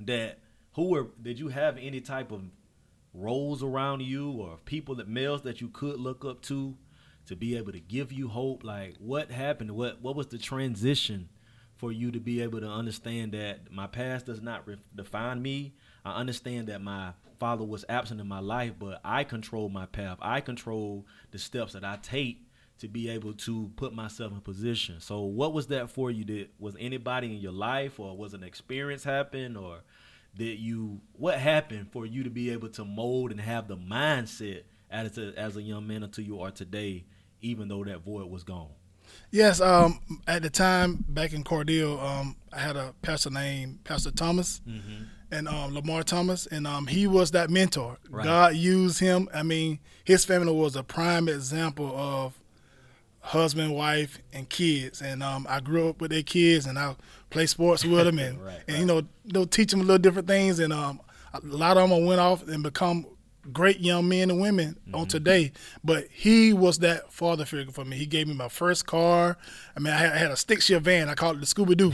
that 0.00 0.38
who 0.74 0.88
were 0.88 1.08
did 1.20 1.38
you 1.38 1.48
have 1.48 1.76
any 1.78 2.00
type 2.00 2.32
of 2.32 2.42
roles 3.12 3.62
around 3.62 4.02
you 4.02 4.32
or 4.32 4.58
people 4.64 4.94
that 4.96 5.08
males 5.08 5.42
that 5.42 5.60
you 5.60 5.68
could 5.68 6.00
look 6.00 6.24
up 6.24 6.42
to 6.42 6.76
to 7.26 7.36
be 7.36 7.56
able 7.56 7.72
to 7.72 7.80
give 7.80 8.12
you 8.12 8.28
hope? 8.28 8.64
Like 8.64 8.96
what 8.98 9.30
happened? 9.30 9.72
What 9.72 10.00
what 10.02 10.16
was 10.16 10.28
the 10.28 10.38
transition 10.38 11.28
for 11.80 11.90
you 11.90 12.10
to 12.12 12.20
be 12.20 12.42
able 12.42 12.60
to 12.60 12.68
understand 12.68 13.32
that 13.32 13.72
my 13.72 13.86
past 13.86 14.26
does 14.26 14.42
not 14.42 14.66
re- 14.66 14.76
define 14.94 15.40
me. 15.40 15.72
I 16.04 16.20
understand 16.20 16.68
that 16.68 16.82
my 16.82 17.12
father 17.38 17.64
was 17.64 17.86
absent 17.88 18.20
in 18.20 18.28
my 18.28 18.40
life, 18.40 18.74
but 18.78 19.00
I 19.02 19.24
control 19.24 19.70
my 19.70 19.86
path. 19.86 20.18
I 20.20 20.42
control 20.42 21.06
the 21.30 21.38
steps 21.38 21.72
that 21.72 21.82
I 21.82 21.98
take 22.02 22.46
to 22.80 22.88
be 22.88 23.08
able 23.08 23.32
to 23.32 23.70
put 23.76 23.94
myself 23.94 24.30
in 24.30 24.40
position. 24.42 25.00
So, 25.00 25.22
what 25.22 25.54
was 25.54 25.68
that 25.68 25.90
for 25.90 26.10
you? 26.10 26.22
Did 26.22 26.50
was 26.58 26.76
anybody 26.78 27.34
in 27.34 27.40
your 27.40 27.52
life, 27.52 27.98
or 27.98 28.14
was 28.14 28.34
an 28.34 28.42
experience 28.42 29.02
happen, 29.02 29.56
or 29.56 29.78
did 30.36 30.58
you? 30.58 31.00
What 31.14 31.38
happened 31.38 31.90
for 31.92 32.04
you 32.04 32.22
to 32.24 32.30
be 32.30 32.50
able 32.50 32.68
to 32.70 32.84
mold 32.84 33.30
and 33.30 33.40
have 33.40 33.68
the 33.68 33.76
mindset 33.76 34.64
as 34.90 35.16
a, 35.16 35.32
as 35.38 35.56
a 35.56 35.62
young 35.62 35.86
man 35.86 36.02
until 36.02 36.24
you 36.24 36.40
are 36.42 36.50
today, 36.50 37.06
even 37.40 37.68
though 37.68 37.84
that 37.84 38.04
void 38.04 38.30
was 38.30 38.44
gone? 38.44 38.68
Yes, 39.30 39.60
um, 39.60 40.00
at 40.26 40.42
the 40.42 40.50
time 40.50 41.04
back 41.08 41.32
in 41.32 41.44
Cordele, 41.44 42.02
um, 42.02 42.36
I 42.52 42.58
had 42.58 42.76
a 42.76 42.94
pastor 43.02 43.30
named 43.30 43.84
Pastor 43.84 44.10
Thomas 44.10 44.60
mm-hmm. 44.68 45.04
and 45.30 45.46
um, 45.46 45.72
Lamar 45.72 46.02
Thomas, 46.02 46.46
and 46.46 46.66
um, 46.66 46.86
he 46.86 47.06
was 47.06 47.30
that 47.30 47.48
mentor. 47.48 47.98
Right. 48.08 48.24
God 48.24 48.56
used 48.56 48.98
him. 48.98 49.28
I 49.32 49.42
mean, 49.42 49.78
his 50.04 50.24
family 50.24 50.52
was 50.52 50.74
a 50.74 50.82
prime 50.82 51.28
example 51.28 51.96
of 51.96 52.34
husband, 53.20 53.74
wife, 53.74 54.18
and 54.32 54.48
kids. 54.48 55.00
And 55.00 55.22
um, 55.22 55.46
I 55.48 55.60
grew 55.60 55.88
up 55.88 56.00
with 56.00 56.10
their 56.10 56.22
kids, 56.22 56.66
and 56.66 56.78
I 56.78 56.96
play 57.30 57.46
sports 57.46 57.84
with 57.84 58.04
them, 58.04 58.18
and, 58.18 58.40
right, 58.42 58.60
and 58.66 58.68
right. 58.68 58.80
you 58.80 58.86
know, 58.86 59.02
they'll 59.26 59.46
teach 59.46 59.70
them 59.70 59.80
a 59.80 59.84
little 59.84 59.98
different 59.98 60.26
things. 60.26 60.58
And 60.58 60.72
um, 60.72 61.00
a 61.34 61.40
lot 61.44 61.76
of 61.76 61.88
them 61.88 62.04
went 62.04 62.20
off 62.20 62.46
and 62.48 62.62
become 62.62 63.06
great 63.52 63.80
young 63.80 64.08
men 64.08 64.30
and 64.30 64.40
women 64.40 64.76
mm-hmm. 64.86 64.94
on 64.94 65.06
today, 65.06 65.52
but 65.84 66.06
he 66.10 66.52
was 66.52 66.78
that 66.78 67.12
father 67.12 67.44
figure 67.44 67.72
for 67.72 67.84
me. 67.84 67.96
He 67.96 68.06
gave 68.06 68.26
me 68.26 68.34
my 68.34 68.48
first 68.48 68.86
car. 68.86 69.36
I 69.76 69.80
mean, 69.80 69.92
I 69.92 69.96
had, 69.96 70.12
I 70.12 70.16
had 70.16 70.30
a 70.30 70.36
stick 70.36 70.62
shift 70.62 70.84
van. 70.84 71.08
I 71.08 71.14
called 71.14 71.36
it 71.36 71.40
the 71.40 71.46
Scooby 71.46 71.76
Doo. 71.76 71.92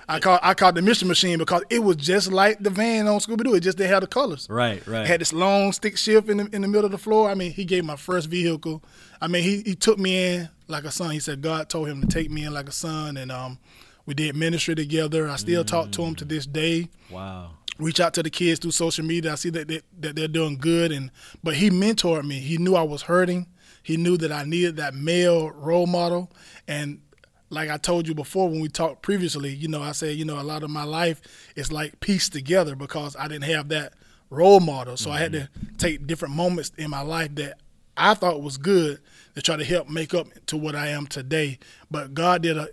I 0.08 0.20
called 0.20 0.40
I 0.42 0.54
called 0.54 0.76
it 0.76 0.80
the 0.80 0.86
Mission 0.86 1.08
Machine 1.08 1.38
because 1.38 1.62
it 1.70 1.80
was 1.80 1.96
just 1.96 2.32
like 2.32 2.60
the 2.60 2.70
van 2.70 3.06
on 3.06 3.18
Scooby 3.20 3.44
Doo. 3.44 3.54
It 3.54 3.60
just 3.60 3.78
they 3.78 3.86
had 3.86 4.02
the 4.02 4.06
colors. 4.06 4.46
Right, 4.50 4.84
right. 4.86 5.02
It 5.02 5.08
had 5.08 5.20
this 5.20 5.32
long 5.32 5.72
stick 5.72 5.96
shift 5.96 6.28
in 6.28 6.38
the 6.38 6.48
in 6.52 6.62
the 6.62 6.68
middle 6.68 6.86
of 6.86 6.92
the 6.92 6.98
floor. 6.98 7.30
I 7.30 7.34
mean, 7.34 7.52
he 7.52 7.64
gave 7.64 7.84
my 7.84 7.96
first 7.96 8.28
vehicle. 8.28 8.82
I 9.20 9.28
mean, 9.28 9.42
he 9.42 9.62
he 9.62 9.74
took 9.74 9.98
me 9.98 10.34
in 10.34 10.48
like 10.68 10.84
a 10.84 10.90
son. 10.90 11.10
He 11.10 11.20
said 11.20 11.42
God 11.42 11.68
told 11.68 11.88
him 11.88 12.00
to 12.00 12.06
take 12.06 12.30
me 12.30 12.44
in 12.44 12.54
like 12.54 12.68
a 12.68 12.72
son, 12.72 13.16
and 13.16 13.32
um, 13.32 13.58
we 14.08 14.14
did 14.14 14.34
ministry 14.34 14.74
together. 14.74 15.28
I 15.28 15.36
still 15.36 15.62
mm. 15.62 15.66
talk 15.66 15.92
to 15.92 16.02
him 16.02 16.14
to 16.14 16.24
this 16.24 16.46
day. 16.46 16.88
Wow 17.10 17.50
reach 17.78 18.00
out 18.00 18.12
to 18.12 18.24
the 18.24 18.30
kids 18.30 18.58
through 18.58 18.72
social 18.72 19.04
media. 19.04 19.32
I 19.32 19.34
see 19.36 19.50
that 19.50 19.68
they, 19.68 19.82
that 20.00 20.16
they're 20.16 20.26
doing 20.26 20.58
good, 20.58 20.90
and 20.90 21.12
but 21.44 21.54
he 21.54 21.70
mentored 21.70 22.24
me. 22.24 22.40
He 22.40 22.58
knew 22.58 22.74
I 22.74 22.82
was 22.82 23.02
hurting. 23.02 23.46
He 23.84 23.96
knew 23.96 24.16
that 24.16 24.32
I 24.32 24.42
needed 24.42 24.76
that 24.78 24.94
male 24.94 25.50
role 25.50 25.86
model, 25.86 26.32
and 26.66 27.00
like 27.50 27.70
I 27.70 27.76
told 27.76 28.08
you 28.08 28.14
before 28.14 28.48
when 28.48 28.60
we 28.60 28.68
talked 28.68 29.02
previously, 29.02 29.54
you 29.54 29.68
know, 29.68 29.80
I 29.80 29.92
said, 29.92 30.16
you 30.16 30.24
know, 30.24 30.40
a 30.40 30.42
lot 30.42 30.64
of 30.64 30.70
my 30.70 30.82
life 30.82 31.20
is 31.54 31.70
like 31.70 32.00
pieced 32.00 32.32
together 32.32 32.74
because 32.74 33.14
I 33.14 33.28
didn't 33.28 33.44
have 33.44 33.68
that 33.68 33.92
role 34.28 34.60
model. 34.60 34.96
So 34.96 35.10
mm-hmm. 35.10 35.16
I 35.16 35.20
had 35.20 35.32
to 35.32 35.38
mm-hmm. 35.38 35.76
take 35.76 36.06
different 36.06 36.34
moments 36.34 36.72
in 36.76 36.90
my 36.90 37.02
life 37.02 37.34
that 37.36 37.58
I 37.96 38.14
thought 38.14 38.42
was 38.42 38.58
good 38.58 39.00
to 39.34 39.42
try 39.42 39.56
to 39.56 39.64
help 39.64 39.88
make 39.88 40.14
up 40.14 40.26
to 40.46 40.56
what 40.56 40.76
I 40.76 40.88
am 40.88 41.06
today. 41.06 41.58
But 41.90 42.14
God 42.14 42.42
did 42.42 42.58
an 42.58 42.68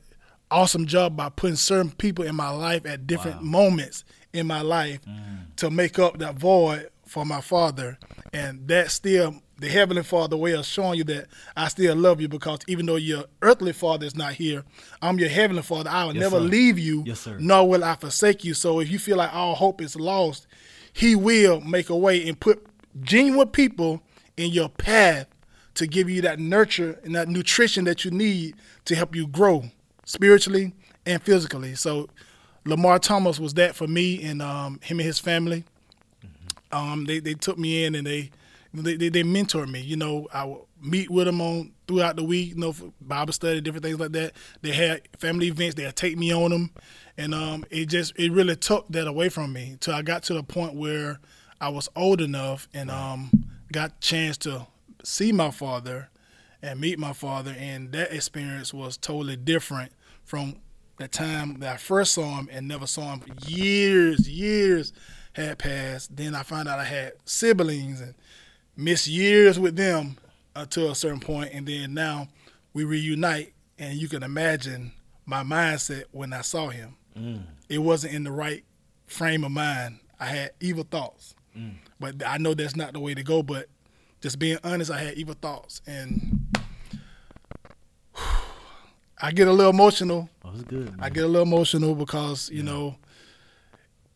awesome 0.52 0.86
job 0.86 1.16
by 1.16 1.30
putting 1.30 1.56
certain 1.56 1.92
people 1.92 2.26
in 2.26 2.36
my 2.36 2.50
life 2.50 2.86
at 2.86 3.08
different 3.08 3.38
wow. 3.38 3.44
moments 3.44 4.04
in 4.34 4.48
my 4.48 4.62
life 4.62 5.00
mm. 5.06 5.56
to 5.56 5.70
make 5.70 5.98
up 6.00 6.18
that 6.20 6.36
void 6.36 6.90
for 7.06 7.26
my 7.26 7.42
father. 7.42 7.98
And 8.34 8.68
that's 8.68 8.94
still 8.94 9.42
the 9.58 9.70
heavenly 9.70 10.04
father 10.04 10.36
way 10.36 10.52
of 10.52 10.66
showing 10.66 10.98
you 10.98 11.04
that 11.06 11.28
I 11.56 11.70
still 11.70 11.96
love 11.96 12.20
you 12.20 12.28
because 12.28 12.60
even 12.68 12.86
though 12.86 12.98
your 12.98 13.26
earthly 13.42 13.72
father 13.72 14.06
is 14.06 14.16
not 14.16 14.34
here, 14.34 14.64
I'm 15.02 15.18
your 15.18 15.30
heavenly 15.30 15.62
father. 15.62 15.90
I 15.90 16.06
will 16.06 16.16
yes, 16.16 16.22
never 16.22 16.38
sir. 16.38 16.44
leave 16.44 16.78
you, 16.78 17.04
yes, 17.06 17.28
nor 17.40 17.68
will 17.68 17.84
I 17.84 17.96
forsake 17.96 18.44
you. 18.44 18.54
So 18.54 18.80
if 18.80 18.92
you 18.92 19.00
feel 19.00 19.18
like 19.18 19.34
all 19.34 19.56
hope 19.56 19.82
is 19.82 19.96
lost, 19.96 20.48
he 20.92 21.16
will 21.16 21.62
make 21.62 21.90
a 21.90 21.96
way 21.96 22.28
and 22.28 22.40
put 22.40 22.66
genuine 23.02 23.50
people 23.50 24.02
in 24.38 24.52
your 24.52 24.70
path 24.70 25.28
to 25.76 25.88
give 25.88 26.10
you 26.10 26.22
that 26.22 26.40
nurture 26.40 27.00
and 27.04 27.16
that 27.16 27.28
nutrition 27.28 27.86
that 27.86 28.06
you 28.06 28.12
need 28.12 28.56
to 28.86 28.96
help 28.96 29.16
you 29.16 29.28
grow 29.28 29.64
spiritually 30.06 30.74
and 31.06 31.22
physically. 31.22 31.76
So 31.76 32.10
Lamar 32.66 33.00
Thomas 33.00 33.40
was 33.40 33.54
that 33.56 33.76
for 33.76 33.88
me 33.88 34.24
and 34.24 34.42
um, 34.42 34.80
him 34.82 35.00
and 35.00 35.06
his 35.06 35.20
family. 35.20 35.64
Mm-hmm. 36.24 36.76
Um, 36.76 37.06
they, 37.06 37.20
they 37.20 37.34
took 37.34 37.58
me 37.58 37.86
in 37.86 37.96
and 37.96 38.08
they, 38.08 38.32
they, 38.74 38.96
they, 38.96 39.10
they 39.10 39.24
mentored 39.24 39.70
me. 39.70 39.82
You 39.82 39.98
know, 39.98 40.28
I 40.34 40.46
would 40.46 40.62
meet 40.82 41.10
with 41.10 41.26
them 41.26 41.42
on 41.42 41.72
throughout 41.88 42.16
the 42.16 42.24
week, 42.24 42.50
you 42.50 42.56
know, 42.56 42.74
for 42.74 42.92
Bible 43.02 43.34
study, 43.34 43.62
different 43.62 43.86
things 43.86 44.00
like 44.00 44.12
that. 44.14 44.34
They 44.62 44.72
had 44.72 45.02
family 45.18 45.48
events. 45.48 45.76
They'd 45.76 45.96
take 45.96 46.18
me 46.18 46.34
on 46.34 46.52
them. 46.52 46.72
And 47.18 47.34
um, 47.34 47.66
it 47.70 47.86
just, 47.86 48.18
it 48.18 48.32
really 48.32 48.56
took 48.56 48.88
that 48.90 49.08
away 49.08 49.30
from 49.30 49.54
me 49.54 49.78
till 49.80 49.94
I 49.94 50.02
got 50.02 50.24
to 50.24 50.34
the 50.34 50.44
point 50.44 50.76
where 50.76 51.20
I 51.62 51.70
was 51.70 51.88
old 51.96 52.20
enough 52.20 52.68
and 52.74 52.92
um, 52.92 53.30
got 53.72 54.02
chance 54.02 54.38
to 54.40 54.68
see 55.04 55.32
my 55.32 55.52
father 55.52 56.10
and 56.62 56.80
meet 56.80 57.00
my 57.00 57.14
father. 57.14 57.56
And 57.58 57.92
that 57.94 58.12
experience 58.12 58.74
was 58.74 58.98
totally 58.98 59.38
different 59.38 59.94
from 60.26 60.56
the 60.98 61.08
time 61.08 61.60
that 61.60 61.74
I 61.74 61.78
first 61.78 62.14
saw 62.14 62.38
him 62.40 62.50
and 62.52 62.68
never 62.68 62.88
saw 62.88 63.14
him 63.14 63.20
for 63.20 63.50
years, 63.50 64.28
years 64.30 64.94
had 65.34 65.60
passed. 65.60 66.16
Then 66.16 66.36
I 66.36 66.44
found 66.44 66.68
out 66.68 66.80
I 66.80 66.86
had 66.86 67.14
siblings 67.26 68.02
and 68.02 68.16
missed 68.76 69.08
years 69.08 69.60
with 69.60 69.76
them 69.76 70.18
until 70.56 70.92
a 70.92 70.96
certain 70.96 71.20
point, 71.20 71.52
and 71.54 71.68
then 71.68 71.94
now 71.94 72.28
we 72.74 72.84
reunite, 72.84 73.54
and 73.78 73.94
you 73.98 74.08
can 74.08 74.24
imagine 74.24 74.92
my 75.26 75.44
mindset 75.44 76.06
when 76.12 76.34
I 76.34 76.42
saw 76.42 76.70
him. 76.70 76.96
Mm. 77.18 77.44
It 77.70 77.80
wasn't 77.80 78.14
in 78.14 78.24
the 78.24 78.32
right 78.32 78.64
frame 79.06 79.44
of 79.44 79.52
mind. 79.52 80.00
I 80.20 80.26
had 80.26 80.52
evil 80.62 80.86
thoughts, 80.90 81.36
mm. 81.58 81.74
but 82.00 82.26
I 82.26 82.38
know 82.38 82.54
that's 82.54 82.76
not 82.76 82.94
the 82.94 83.00
way 83.00 83.14
to 83.14 83.24
go. 83.24 83.44
But 83.44 83.68
just 84.22 84.40
being 84.40 84.58
honest, 84.64 84.92
I 84.92 85.00
had 85.00 85.16
evil 85.16 85.36
thoughts, 85.42 85.82
and 85.86 86.48
I 89.22 89.32
get 89.32 89.48
a 89.48 89.54
little 89.54 89.72
emotional. 89.72 90.30
Oh, 90.44 90.52
that's 90.52 90.64
good. 90.64 90.92
Man. 90.92 91.00
I 91.00 91.10
get 91.10 91.24
a 91.24 91.28
little 91.28 91.48
emotional 91.48 91.96
because 91.96 92.50
you 92.50 92.58
yeah. 92.58 92.64
know, 92.64 92.96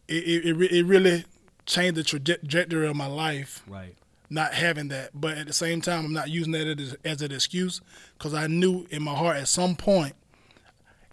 it, 0.08 0.46
it 0.46 0.72
it 0.72 0.86
really 0.86 1.26
changed 1.66 1.96
the 1.96 2.04
trajectory 2.04 2.88
of 2.88 2.96
my 2.96 3.08
life. 3.08 3.64
Right. 3.68 3.96
Not 4.32 4.54
having 4.54 4.90
that, 4.90 5.10
but 5.14 5.38
at 5.38 5.48
the 5.48 5.54
same 5.54 5.82
time, 5.82 6.06
I'm 6.06 6.14
not 6.14 6.30
using 6.30 6.52
that 6.52 6.80
as, 6.80 6.96
as 7.04 7.22
an 7.24 7.32
excuse 7.32 7.82
because 8.18 8.34
I 8.34 8.46
knew 8.46 8.86
in 8.92 9.02
my 9.02 9.16
heart 9.16 9.38
at 9.38 9.48
some 9.48 9.76
point, 9.76 10.14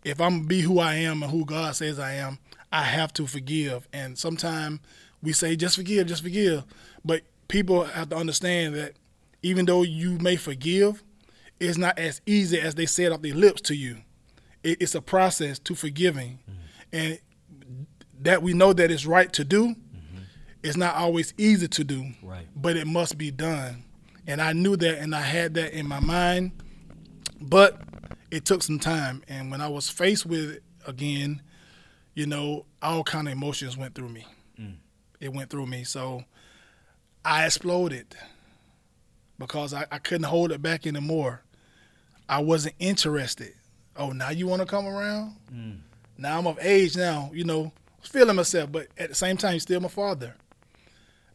if 0.04 0.20
I'm 0.20 0.46
be 0.46 0.60
who 0.60 0.78
I 0.78 0.94
am 0.96 1.22
and 1.22 1.32
who 1.32 1.46
God 1.46 1.74
says 1.74 1.98
I 1.98 2.14
am, 2.14 2.38
I 2.70 2.82
have 2.82 3.14
to 3.14 3.26
forgive. 3.26 3.88
And 3.92 4.18
sometimes 4.18 4.80
we 5.22 5.32
say 5.32 5.56
just 5.56 5.76
forgive, 5.76 6.08
just 6.08 6.22
forgive, 6.22 6.64
but 7.04 7.22
people 7.48 7.84
have 7.84 8.10
to 8.10 8.16
understand 8.16 8.74
that 8.74 8.92
even 9.42 9.64
though 9.64 9.82
you 9.82 10.18
may 10.18 10.36
forgive, 10.36 11.02
it's 11.60 11.78
not 11.78 11.98
as 11.98 12.20
easy 12.26 12.60
as 12.60 12.74
they 12.74 12.86
said 12.86 13.12
off 13.12 13.22
their 13.22 13.34
lips 13.34 13.60
to 13.62 13.74
you. 13.74 13.98
It, 14.62 14.82
it's 14.82 14.94
a 14.94 15.02
process 15.02 15.58
to 15.60 15.74
forgiving, 15.74 16.38
mm-hmm. 16.48 16.60
and 16.92 17.18
that 18.22 18.42
we 18.42 18.52
know 18.52 18.72
that 18.72 18.90
it's 18.90 19.06
right 19.06 19.32
to 19.34 19.44
do. 19.44 19.68
Mm-hmm. 19.68 20.18
It's 20.62 20.76
not 20.76 20.94
always 20.96 21.32
easy 21.38 21.68
to 21.68 21.84
do, 21.84 22.12
right. 22.22 22.46
but 22.54 22.76
it 22.76 22.86
must 22.86 23.16
be 23.18 23.30
done. 23.30 23.84
And 24.26 24.40
I 24.40 24.52
knew 24.52 24.76
that, 24.76 24.98
and 24.98 25.14
I 25.14 25.20
had 25.20 25.54
that 25.54 25.72
in 25.72 25.86
my 25.86 26.00
mind, 26.00 26.52
but 27.40 27.80
it 28.30 28.44
took 28.44 28.62
some 28.62 28.78
time. 28.78 29.22
And 29.28 29.50
when 29.50 29.60
I 29.60 29.68
was 29.68 29.88
faced 29.88 30.26
with 30.26 30.50
it 30.50 30.62
again, 30.86 31.42
you 32.14 32.26
know, 32.26 32.66
all 32.82 33.04
kind 33.04 33.28
of 33.28 33.32
emotions 33.32 33.76
went 33.76 33.94
through 33.94 34.08
me. 34.08 34.26
Mm. 34.60 34.76
It 35.20 35.32
went 35.32 35.50
through 35.50 35.66
me, 35.66 35.84
so 35.84 36.24
I 37.24 37.44
exploded 37.46 38.16
because 39.38 39.74
I, 39.74 39.86
I 39.92 39.98
couldn't 39.98 40.24
hold 40.24 40.50
it 40.50 40.62
back 40.62 40.86
anymore. 40.86 41.42
I 42.28 42.40
wasn't 42.40 42.74
interested. 42.78 43.54
Oh, 43.96 44.10
now 44.10 44.30
you 44.30 44.46
want 44.46 44.60
to 44.60 44.66
come 44.66 44.86
around? 44.86 45.36
Mm. 45.52 45.78
Now 46.18 46.38
I'm 46.38 46.46
of 46.46 46.58
age 46.60 46.96
now, 46.96 47.30
you 47.32 47.44
know, 47.44 47.72
feeling 48.02 48.36
myself, 48.36 48.70
but 48.72 48.88
at 48.98 49.08
the 49.08 49.14
same 49.14 49.36
time, 49.36 49.58
still 49.60 49.80
my 49.80 49.88
father. 49.88 50.34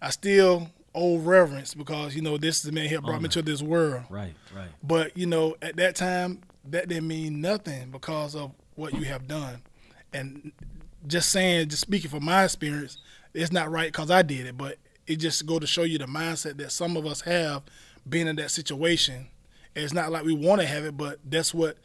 I 0.01 0.09
still 0.09 0.69
owe 0.93 1.17
reverence 1.19 1.73
because, 1.73 2.15
you 2.15 2.21
know, 2.21 2.37
this 2.37 2.57
is 2.57 2.63
the 2.63 2.71
man 2.71 2.89
here 2.89 3.01
brought 3.01 3.17
oh, 3.17 3.21
me 3.21 3.29
to 3.29 3.41
this 3.41 3.61
world. 3.61 4.03
Right, 4.09 4.33
right. 4.55 4.69
But, 4.83 5.15
you 5.15 5.25
know, 5.25 5.55
at 5.61 5.75
that 5.77 5.95
time, 5.95 6.41
that 6.65 6.87
didn't 6.87 7.07
mean 7.07 7.41
nothing 7.41 7.91
because 7.91 8.35
of 8.35 8.51
what 8.75 8.93
you 8.93 9.05
have 9.05 9.27
done. 9.27 9.61
And 10.13 10.51
just 11.07 11.29
saying, 11.29 11.69
just 11.69 11.81
speaking 11.81 12.09
from 12.09 12.25
my 12.25 12.43
experience, 12.43 12.97
it's 13.33 13.51
not 13.51 13.71
right 13.71 13.91
because 13.91 14.11
I 14.11 14.21
did 14.21 14.45
it, 14.45 14.57
but 14.57 14.77
it 15.07 15.17
just 15.17 15.45
go 15.45 15.59
to 15.59 15.67
show 15.67 15.83
you 15.83 15.97
the 15.97 16.05
mindset 16.05 16.57
that 16.57 16.71
some 16.71 16.97
of 16.97 17.05
us 17.05 17.21
have 17.21 17.63
being 18.07 18.27
in 18.27 18.35
that 18.37 18.51
situation 18.51 19.27
it's 19.75 19.93
not 19.93 20.11
like 20.11 20.23
we 20.23 20.33
want 20.33 20.61
to 20.61 20.67
have 20.67 20.85
it, 20.85 20.97
but 20.97 21.19
that's 21.23 21.53
what 21.53 21.77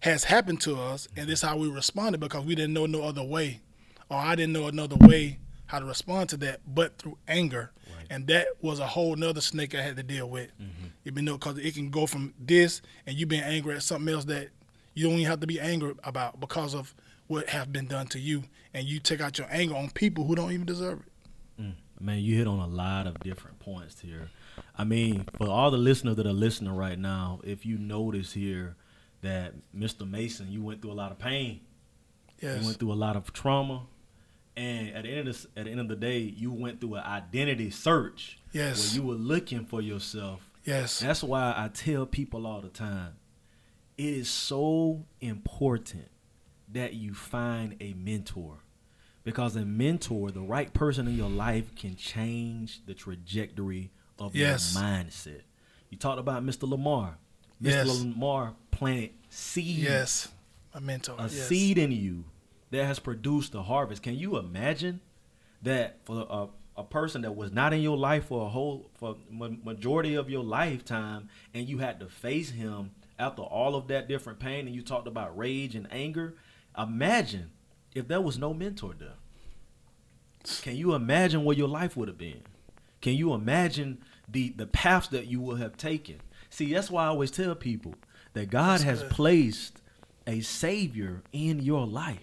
has 0.00 0.24
happened 0.24 0.60
to 0.62 0.76
us, 0.76 1.08
and 1.16 1.28
this 1.28 1.42
is 1.42 1.48
how 1.48 1.56
we 1.56 1.70
responded 1.70 2.18
because 2.18 2.44
we 2.44 2.54
didn't 2.54 2.72
know 2.72 2.86
no 2.86 3.02
other 3.02 3.22
way, 3.22 3.60
or 4.08 4.18
I 4.18 4.34
didn't 4.34 4.52
know 4.52 4.66
another 4.66 4.96
way 5.00 5.38
how 5.66 5.78
to 5.78 5.86
respond 5.86 6.28
to 6.30 6.36
that, 6.38 6.60
but 6.66 6.98
through 6.98 7.16
anger, 7.28 7.70
right. 7.96 8.06
and 8.10 8.26
that 8.26 8.48
was 8.60 8.78
a 8.78 8.86
whole 8.86 9.16
nother 9.16 9.40
snake 9.40 9.74
I 9.74 9.80
had 9.80 9.96
to 9.96 10.02
deal 10.02 10.28
with. 10.28 10.50
Mm-hmm. 10.60 10.86
You 11.04 11.22
know, 11.22 11.38
because 11.38 11.58
it 11.58 11.74
can 11.74 11.90
go 11.90 12.06
from 12.06 12.34
this 12.38 12.82
and 13.06 13.16
you 13.16 13.26
being 13.26 13.42
angry 13.42 13.74
at 13.74 13.82
something 13.82 14.12
else 14.12 14.24
that 14.26 14.48
you 14.94 15.08
don't 15.08 15.14
even 15.14 15.26
have 15.26 15.40
to 15.40 15.46
be 15.46 15.58
angry 15.58 15.94
about 16.04 16.38
because 16.40 16.74
of 16.74 16.94
what 17.28 17.48
have 17.48 17.72
been 17.72 17.86
done 17.86 18.06
to 18.08 18.18
you, 18.18 18.44
and 18.74 18.86
you 18.86 18.98
take 18.98 19.20
out 19.20 19.38
your 19.38 19.46
anger 19.50 19.74
on 19.74 19.88
people 19.90 20.24
who 20.24 20.34
don't 20.34 20.52
even 20.52 20.66
deserve 20.66 21.00
it. 21.00 21.62
Mm. 21.62 21.74
Man, 22.00 22.18
you 22.18 22.36
hit 22.36 22.48
on 22.48 22.58
a 22.58 22.66
lot 22.66 23.06
of 23.06 23.18
different 23.20 23.58
points 23.60 24.00
here. 24.00 24.28
I 24.76 24.84
mean, 24.84 25.26
for 25.36 25.48
all 25.48 25.70
the 25.70 25.78
listeners 25.78 26.16
that 26.16 26.26
are 26.26 26.32
listening 26.32 26.74
right 26.74 26.98
now, 26.98 27.40
if 27.44 27.66
you 27.66 27.78
notice 27.78 28.32
here 28.32 28.76
that 29.22 29.54
Mr. 29.76 30.08
Mason, 30.08 30.50
you 30.50 30.62
went 30.62 30.82
through 30.82 30.92
a 30.92 30.94
lot 30.94 31.12
of 31.12 31.18
pain. 31.18 31.60
Yes. 32.40 32.60
You 32.60 32.66
went 32.66 32.78
through 32.78 32.92
a 32.92 32.94
lot 32.94 33.16
of 33.16 33.32
trauma. 33.32 33.86
And 34.56 34.90
at 34.90 35.04
the 35.04 35.10
end 35.10 35.28
of 35.28 35.42
the, 35.42 35.60
at 35.60 35.64
the 35.64 35.70
end 35.70 35.80
of 35.80 35.88
the 35.88 35.96
day, 35.96 36.18
you 36.18 36.52
went 36.52 36.80
through 36.80 36.96
an 36.96 37.04
identity 37.04 37.70
search. 37.70 38.38
Yes. 38.52 38.92
Where 38.92 39.00
you 39.02 39.08
were 39.08 39.14
looking 39.14 39.64
for 39.64 39.80
yourself. 39.80 40.40
Yes. 40.64 41.00
That's 41.00 41.22
why 41.22 41.54
I 41.56 41.68
tell 41.68 42.06
people 42.06 42.46
all 42.46 42.60
the 42.60 42.68
time, 42.68 43.14
it 43.96 44.04
is 44.04 44.28
so 44.28 45.04
important 45.20 46.08
that 46.70 46.94
you 46.94 47.14
find 47.14 47.76
a 47.80 47.94
mentor. 47.94 48.58
Because 49.24 49.54
a 49.54 49.64
mentor, 49.64 50.30
the 50.30 50.40
right 50.40 50.72
person 50.72 51.06
in 51.06 51.16
your 51.16 51.30
life, 51.30 51.74
can 51.76 51.94
change 51.94 52.84
the 52.86 52.94
trajectory 52.94 53.90
of 54.18 54.34
yes. 54.34 54.74
your 54.74 54.82
mindset. 54.82 55.40
You 55.90 55.98
talked 55.98 56.18
about 56.18 56.44
Mr. 56.44 56.68
Lamar. 56.68 57.18
Mr. 57.62 57.70
Yes. 57.70 58.00
Lamar 58.00 58.54
planted 58.70 59.10
seed. 59.28 59.78
Yes, 59.78 60.28
a 60.74 60.80
mentor. 60.80 61.16
A 61.18 61.24
yes. 61.24 61.48
seed 61.48 61.78
in 61.78 61.92
you 61.92 62.24
that 62.70 62.84
has 62.84 62.98
produced 62.98 63.54
a 63.54 63.62
harvest. 63.62 64.02
Can 64.02 64.16
you 64.16 64.38
imagine 64.38 65.00
that 65.62 65.98
for 66.04 66.26
a, 66.28 66.46
a 66.80 66.84
person 66.84 67.22
that 67.22 67.36
was 67.36 67.52
not 67.52 67.72
in 67.72 67.80
your 67.80 67.96
life 67.96 68.26
for 68.26 68.46
a 68.46 68.48
whole 68.48 68.90
for 68.94 69.16
majority 69.30 70.14
of 70.14 70.30
your 70.30 70.42
lifetime, 70.42 71.28
and 71.54 71.68
you 71.68 71.78
had 71.78 72.00
to 72.00 72.06
face 72.06 72.50
him 72.50 72.90
after 73.18 73.42
all 73.42 73.74
of 73.74 73.88
that 73.88 74.08
different 74.08 74.38
pain, 74.38 74.66
and 74.66 74.74
you 74.74 74.82
talked 74.82 75.06
about 75.06 75.36
rage 75.36 75.74
and 75.74 75.86
anger. 75.92 76.34
Imagine 76.76 77.50
if 77.94 78.08
there 78.08 78.20
was 78.20 78.38
no 78.38 78.54
mentor 78.54 78.94
there. 78.98 79.14
Can 80.62 80.74
you 80.74 80.94
imagine 80.94 81.44
what 81.44 81.56
your 81.56 81.68
life 81.68 81.96
would 81.96 82.08
have 82.08 82.18
been? 82.18 82.42
Can 83.02 83.14
you 83.14 83.34
imagine 83.34 83.98
the 84.28 84.50
the 84.56 84.66
paths 84.66 85.08
that 85.08 85.26
you 85.26 85.40
will 85.40 85.56
have 85.56 85.76
taken? 85.76 86.20
See, 86.48 86.72
that's 86.72 86.90
why 86.90 87.04
I 87.04 87.08
always 87.08 87.30
tell 87.30 87.54
people 87.54 87.94
that 88.32 88.48
God 88.48 88.74
that's 88.74 88.82
has 88.84 89.02
good. 89.02 89.10
placed 89.10 89.82
a 90.26 90.40
savior 90.40 91.22
in 91.32 91.60
your 91.60 91.86
life. 91.86 92.20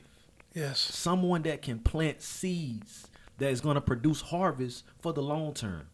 Yes. 0.54 0.80
Someone 0.80 1.44
that 1.44 1.62
can 1.62 1.80
plant 1.80 2.22
seeds 2.22 3.08
that 3.38 3.52
is 3.52 3.62
going 3.62 3.76
to 3.76 3.82
produce 3.82 4.22
harvest 4.22 4.84
for 5.02 5.14
the 5.14 5.22
long 5.22 5.54
term. 5.54 5.88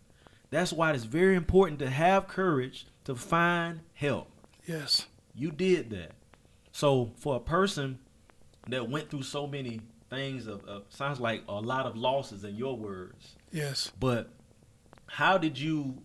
That's 0.50 0.72
why 0.72 0.94
it's 0.94 1.04
very 1.04 1.36
important 1.36 1.80
to 1.80 1.90
have 1.90 2.28
courage 2.28 2.88
to 3.06 3.16
find 3.16 3.82
help. 3.94 4.30
Yes. 4.66 5.08
You 5.34 5.52
did 5.52 5.90
that. 5.90 6.12
So 6.72 7.12
for 7.18 7.36
a 7.36 7.40
person 7.40 8.00
that 8.68 8.90
went 8.90 9.10
through 9.10 9.24
so 9.24 9.48
many 9.48 9.82
things 10.10 10.48
of, 10.48 10.64
of 10.66 10.84
sounds 10.90 11.20
like 11.20 11.44
a 11.48 11.60
lot 11.60 11.86
of 11.86 11.96
losses 11.96 12.44
in 12.44 12.56
your 12.56 12.78
words. 12.78 13.36
Yes. 13.52 13.92
But 14.00 14.30
how 15.08 15.38
did 15.38 15.58
you 15.58 16.02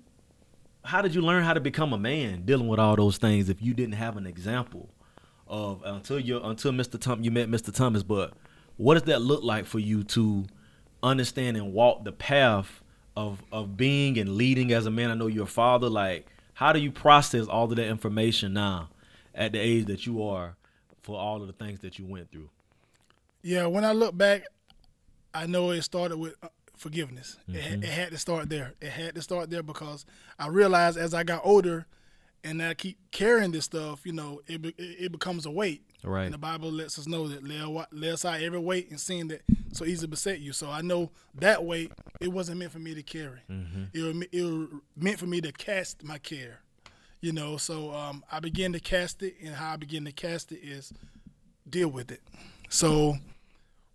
how 0.85 1.02
did 1.02 1.14
you 1.14 1.21
learn 1.21 1.45
how 1.45 1.52
to 1.52 1.61
become 1.61 1.92
a 1.92 1.99
man 1.99 2.42
dealing 2.45 2.69
with 2.69 2.80
all 2.80 2.97
those 2.97 3.19
things 3.19 3.49
if 3.49 3.61
you 3.61 3.75
didn't 3.75 3.95
have 3.95 4.16
an 4.16 4.26
example 4.26 4.88
of 5.47 5.83
until 5.85 6.19
you 6.19 6.40
until 6.42 6.73
Mr. 6.73 6.99
Thomas 6.99 7.25
you 7.25 7.30
met 7.30 7.49
Mr. 7.49 7.75
Thomas, 7.75 8.02
but 8.02 8.33
what 8.76 8.95
does 8.95 9.02
that 9.04 9.21
look 9.21 9.42
like 9.42 9.66
for 9.66 9.78
you 9.78 10.04
to 10.04 10.47
understand 11.02 11.57
and 11.57 11.73
walk 11.73 12.04
the 12.04 12.12
path 12.12 12.83
of 13.16 13.42
of 13.52 13.76
being 13.76 14.16
and 14.16 14.37
leading 14.37 14.73
as 14.73 14.87
a 14.87 14.90
man? 14.90 15.11
I 15.11 15.14
know 15.14 15.26
you're 15.26 15.45
a 15.45 15.49
father. 15.49 15.90
Like, 15.90 16.26
how 16.54 16.73
do 16.73 16.78
you 16.78 16.92
process 16.92 17.47
all 17.47 17.64
of 17.64 17.76
that 17.76 17.88
information 17.88 18.54
now 18.54 18.88
at 19.35 19.52
the 19.52 19.59
age 19.59 19.87
that 19.87 20.07
you 20.07 20.23
are 20.23 20.57
for 21.02 21.19
all 21.19 21.40
of 21.40 21.47
the 21.47 21.52
things 21.52 21.80
that 21.80 21.99
you 21.99 22.07
went 22.07 22.30
through? 22.30 22.49
Yeah, 23.42 23.66
when 23.66 23.85
I 23.85 23.92
look 23.92 24.16
back, 24.16 24.45
I 25.35 25.47
know 25.47 25.71
it 25.71 25.83
started 25.83 26.16
with 26.16 26.35
forgiveness. 26.80 27.37
Mm-hmm. 27.49 27.82
It, 27.82 27.84
it, 27.84 27.90
had 27.90 28.10
to 28.10 28.18
start 28.18 28.49
there. 28.49 28.72
It 28.80 28.90
had 28.90 29.14
to 29.14 29.22
start 29.22 29.50
there 29.50 29.62
because 29.62 30.06
I 30.38 30.49
realized 30.49 30.96
as 30.96 31.12
I 31.12 31.22
got 31.22 31.42
older, 31.44 31.87
and 32.42 32.62
I 32.62 32.72
keep 32.72 32.99
carrying 33.10 33.52
this 33.52 33.66
stuff, 33.66 34.06
you 34.06 34.12
know, 34.12 34.40
it 34.46 34.64
it, 34.64 34.75
it 34.78 35.12
becomes 35.12 35.44
a 35.44 35.50
weight. 35.50 35.82
Right. 36.02 36.25
And 36.25 36.32
the 36.32 36.38
Bible 36.38 36.72
lets 36.72 36.99
us 36.99 37.06
know 37.06 37.28
that 37.28 37.44
lay, 37.44 37.87
lay 37.92 38.08
aside 38.08 38.42
every 38.42 38.58
weight 38.58 38.88
and 38.88 38.99
sin 38.99 39.28
that 39.28 39.42
so 39.72 39.84
easily 39.84 40.08
beset 40.08 40.40
you. 40.40 40.54
So 40.54 40.70
I 40.70 40.80
know 40.80 41.10
that 41.34 41.62
weight 41.62 41.92
it 42.20 42.28
wasn't 42.28 42.58
meant 42.58 42.72
for 42.72 42.78
me 42.78 42.94
to 42.94 43.02
carry. 43.02 43.40
Mm-hmm. 43.50 43.84
It, 43.92 44.00
was, 44.00 44.26
it 44.32 44.42
was 44.42 44.68
meant 44.96 45.18
for 45.18 45.26
me 45.26 45.42
to 45.42 45.52
cast 45.52 46.02
my 46.02 46.16
care. 46.16 46.60
You 47.20 47.32
know, 47.32 47.58
so 47.58 47.92
um, 47.94 48.25
I 48.32 48.40
began 48.40 48.72
to 48.72 48.80
cast 48.80 49.22
it, 49.22 49.34
and 49.44 49.54
how 49.54 49.75
I 49.75 49.76
begin 49.76 50.06
to 50.06 50.12
cast 50.12 50.52
it 50.52 50.60
is 50.62 50.94
deal 51.68 51.88
with 51.88 52.10
it. 52.10 52.22
So 52.70 53.18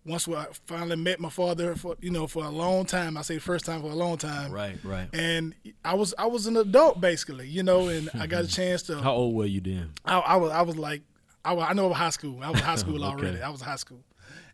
once 0.06 0.28
I 0.28 0.46
finally 0.66 0.96
met 0.96 1.20
my 1.20 1.28
father 1.28 1.74
for 1.74 1.96
you 2.00 2.10
know 2.10 2.26
for 2.26 2.44
a 2.44 2.48
long 2.48 2.86
time. 2.86 3.16
I 3.16 3.22
say 3.22 3.38
first 3.38 3.66
time 3.66 3.80
for 3.80 3.90
a 3.90 3.94
long 3.94 4.16
time. 4.16 4.52
Right, 4.52 4.78
right. 4.84 5.08
And 5.12 5.54
I 5.84 5.94
was 5.94 6.14
I 6.18 6.26
was 6.26 6.46
an 6.46 6.56
adult 6.56 7.00
basically, 7.00 7.48
you 7.48 7.62
know, 7.62 7.88
and 7.88 8.08
I 8.14 8.26
got 8.26 8.44
a 8.44 8.48
chance 8.48 8.82
to. 8.84 9.00
How 9.02 9.12
old 9.12 9.34
were 9.34 9.46
you 9.46 9.60
then? 9.60 9.90
I, 10.04 10.18
I 10.18 10.36
was 10.36 10.52
I 10.52 10.62
was 10.62 10.76
like 10.76 11.02
I, 11.44 11.54
I 11.54 11.72
know 11.72 11.92
high 11.92 12.10
school. 12.10 12.40
I 12.42 12.50
was 12.50 12.60
high 12.60 12.74
school 12.76 13.04
okay. 13.04 13.14
already. 13.14 13.42
I 13.42 13.48
was 13.48 13.60
high 13.60 13.76
school, 13.76 14.04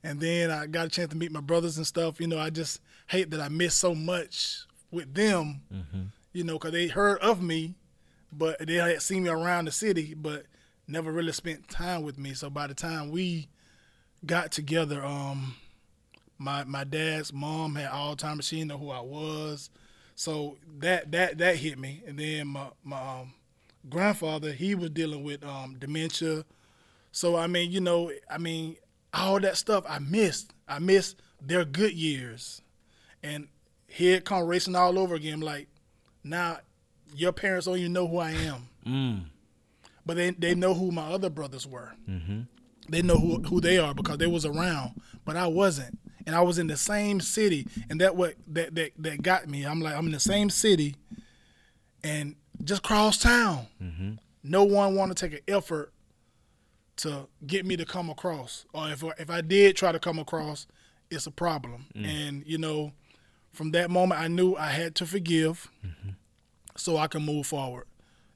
and 0.03 0.19
then 0.21 0.51
I 0.51 0.67
got 0.67 0.87
a 0.87 0.91
chance 0.91 1.11
to 1.11 1.17
meet 1.17 1.33
my 1.33 1.41
brothers 1.41 1.77
and 1.77 1.87
stuff. 1.87 2.21
You 2.21 2.27
know, 2.27 2.39
I 2.39 2.51
just 2.51 2.81
hate 3.07 3.31
that 3.31 3.41
I 3.41 3.49
missed 3.49 3.79
so 3.79 3.95
much 3.95 4.65
with 4.91 5.13
them. 5.15 5.63
Mm-hmm. 5.73 6.03
You 6.33 6.45
know, 6.45 6.55
because 6.55 6.73
they 6.73 6.89
heard 6.89 7.19
of 7.21 7.43
me, 7.43 7.75
but 8.33 8.67
they 8.67 8.75
had 8.75 9.03
seen 9.03 9.25
me 9.25 9.29
around 9.29 9.67
the 9.67 9.73
city, 9.73 10.15
but 10.15 10.47
never 10.89 11.13
really 11.13 11.33
spent 11.33 11.69
time 11.69 12.03
with 12.03 12.19
me. 12.19 12.33
So 12.33 12.49
by 12.49 12.67
the 12.67 12.75
time 12.75 13.11
we 13.11 13.49
got 14.25 14.53
together, 14.53 15.05
um, 15.05 15.57
my 16.39 16.65
my 16.65 16.85
dad's 16.85 17.33
mom 17.33 17.75
had 17.77 17.91
Alzheimer's. 17.91 18.47
She 18.47 18.57
didn't 18.57 18.69
know 18.69 18.79
who 18.79 18.91
I 18.91 19.01
was, 19.01 19.71
so 20.15 20.59
that 20.79 21.13
that 21.13 21.39
that 21.39 21.57
hit 21.57 21.79
me. 21.79 22.03
And 22.07 22.19
then 22.19 22.49
my 22.49 22.69
my 22.83 23.21
um, 23.21 23.35
grandfather, 23.89 24.53
he 24.53 24.75
was 24.75 24.91
dealing 24.91 25.23
with 25.23 25.45
um, 25.45 25.77
dementia. 25.79 26.45
So 27.13 27.37
I 27.37 27.47
mean, 27.47 27.71
you 27.71 27.81
know, 27.81 28.11
I 28.31 28.39
mean, 28.39 28.77
all 29.13 29.41
that 29.41 29.57
stuff 29.57 29.85
I 29.89 29.99
missed. 29.99 30.53
I 30.69 30.79
missed 30.79 31.21
their 31.41 31.65
good 31.65 31.93
years, 31.93 32.63
and 33.23 33.49
here 33.87 34.17
it 34.17 34.25
come 34.25 34.47
racing 34.47 34.75
all 34.75 34.99
over 34.99 35.15
again. 35.15 35.41
Like 35.41 35.69
now, 36.25 36.59
your 37.15 37.33
parents 37.33 37.67
don't 37.67 37.79
even 37.79 37.93
know 37.93 38.09
who 38.09 38.19
I 38.19 38.31
am. 38.33 38.69
Mm. 38.87 39.25
But 40.05 40.17
they 40.17 40.31
they 40.31 40.55
know 40.55 40.75
who 40.75 40.91
my 40.91 41.09
other 41.11 41.31
brothers 41.31 41.67
were. 41.67 41.93
Mm-hmm. 42.09 42.41
They 42.93 43.01
know 43.01 43.17
who 43.17 43.41
who 43.41 43.61
they 43.63 43.79
are 43.79 43.95
because 43.95 44.19
they 44.19 44.27
was 44.27 44.45
around, 44.45 45.01
but 45.25 45.35
I 45.35 45.47
wasn't, 45.47 45.99
and 46.27 46.37
I 46.37 46.43
was 46.43 46.59
in 46.59 46.67
the 46.67 46.77
same 46.77 47.21
city, 47.21 47.67
and 47.89 47.99
that 48.03 48.17
what 48.17 48.35
that 48.49 48.75
that 48.75 48.93
that 48.99 49.23
got 49.23 49.49
me. 49.49 49.65
I'm 49.65 49.81
like 49.81 49.97
I'm 49.97 50.05
in 50.05 50.13
the 50.13 50.21
same 50.21 50.51
city, 50.51 50.97
and 52.05 52.37
just 52.63 52.83
cross 52.83 53.17
town. 53.17 53.67
Mm-hmm. 53.83 54.13
No 54.45 54.65
one 54.65 54.95
want 54.95 55.17
to 55.17 55.27
take 55.27 55.33
an 55.33 55.45
effort 55.49 55.91
to 56.97 57.29
get 57.47 57.65
me 57.65 57.79
to 57.79 57.87
come 57.87 58.11
across, 58.11 58.67
or 58.75 58.91
if 58.91 59.03
if 59.19 59.31
I 59.31 59.41
did 59.41 59.75
try 59.75 59.91
to 59.91 59.99
come 59.99 60.19
across, 60.19 60.67
it's 61.11 61.27
a 61.27 61.31
problem. 61.31 61.87
Mm. 61.97 62.05
And 62.05 62.47
you 62.47 62.59
know, 62.59 62.93
from 63.55 63.71
that 63.71 63.91
moment, 63.91 64.21
I 64.21 64.29
knew 64.29 64.55
I 64.55 64.69
had 64.69 64.95
to 64.97 65.07
forgive, 65.07 65.71
mm-hmm. 65.83 66.11
so 66.77 66.99
I 66.99 67.07
can 67.07 67.25
move 67.25 67.47
forward 67.47 67.87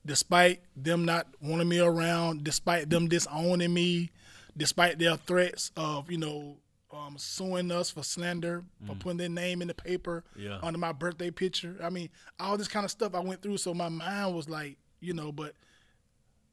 despite 0.07 0.61
them 0.77 1.05
not 1.05 1.27
wanting 1.43 1.69
me 1.69 1.81
around, 1.81 2.45
despite 2.45 2.89
them 2.89 3.09
disowning 3.09 3.75
me, 3.75 4.11
despite 4.57 4.99
their 4.99 5.17
threats 5.17 5.71
of, 5.77 6.11
you 6.11 6.19
know, 6.19 6.57
um, 6.93 7.17
suing 7.19 7.71
us 7.71 7.91
for 7.91 8.03
slander, 8.03 8.65
mm. 8.83 8.87
for 8.87 8.95
putting 8.95 9.19
their 9.19 9.29
name 9.29 9.61
in 9.61 9.69
the 9.69 9.75
paper 9.75 10.25
yeah. 10.37 10.59
under 10.63 10.79
my 10.79 10.93
birthday 10.93 11.31
picture. 11.31 11.77
I 11.83 11.91
mean, 11.91 12.09
all 12.39 12.57
this 12.57 12.69
kind 12.69 12.85
of 12.85 12.91
stuff 12.91 13.15
I 13.15 13.21
went 13.21 13.43
through. 13.43 13.59
So 13.59 13.75
my 13.75 13.89
mind 13.89 14.35
was 14.35 14.49
like, 14.49 14.79
you 15.01 15.13
know, 15.13 15.33
but 15.33 15.55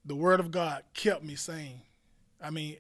the 0.06 0.16
word 0.16 0.40
of 0.40 0.52
God 0.52 0.84
kept 0.94 1.24
me 1.24 1.36
sane. 1.36 1.82
I 2.42 2.50
mean, 2.50 2.78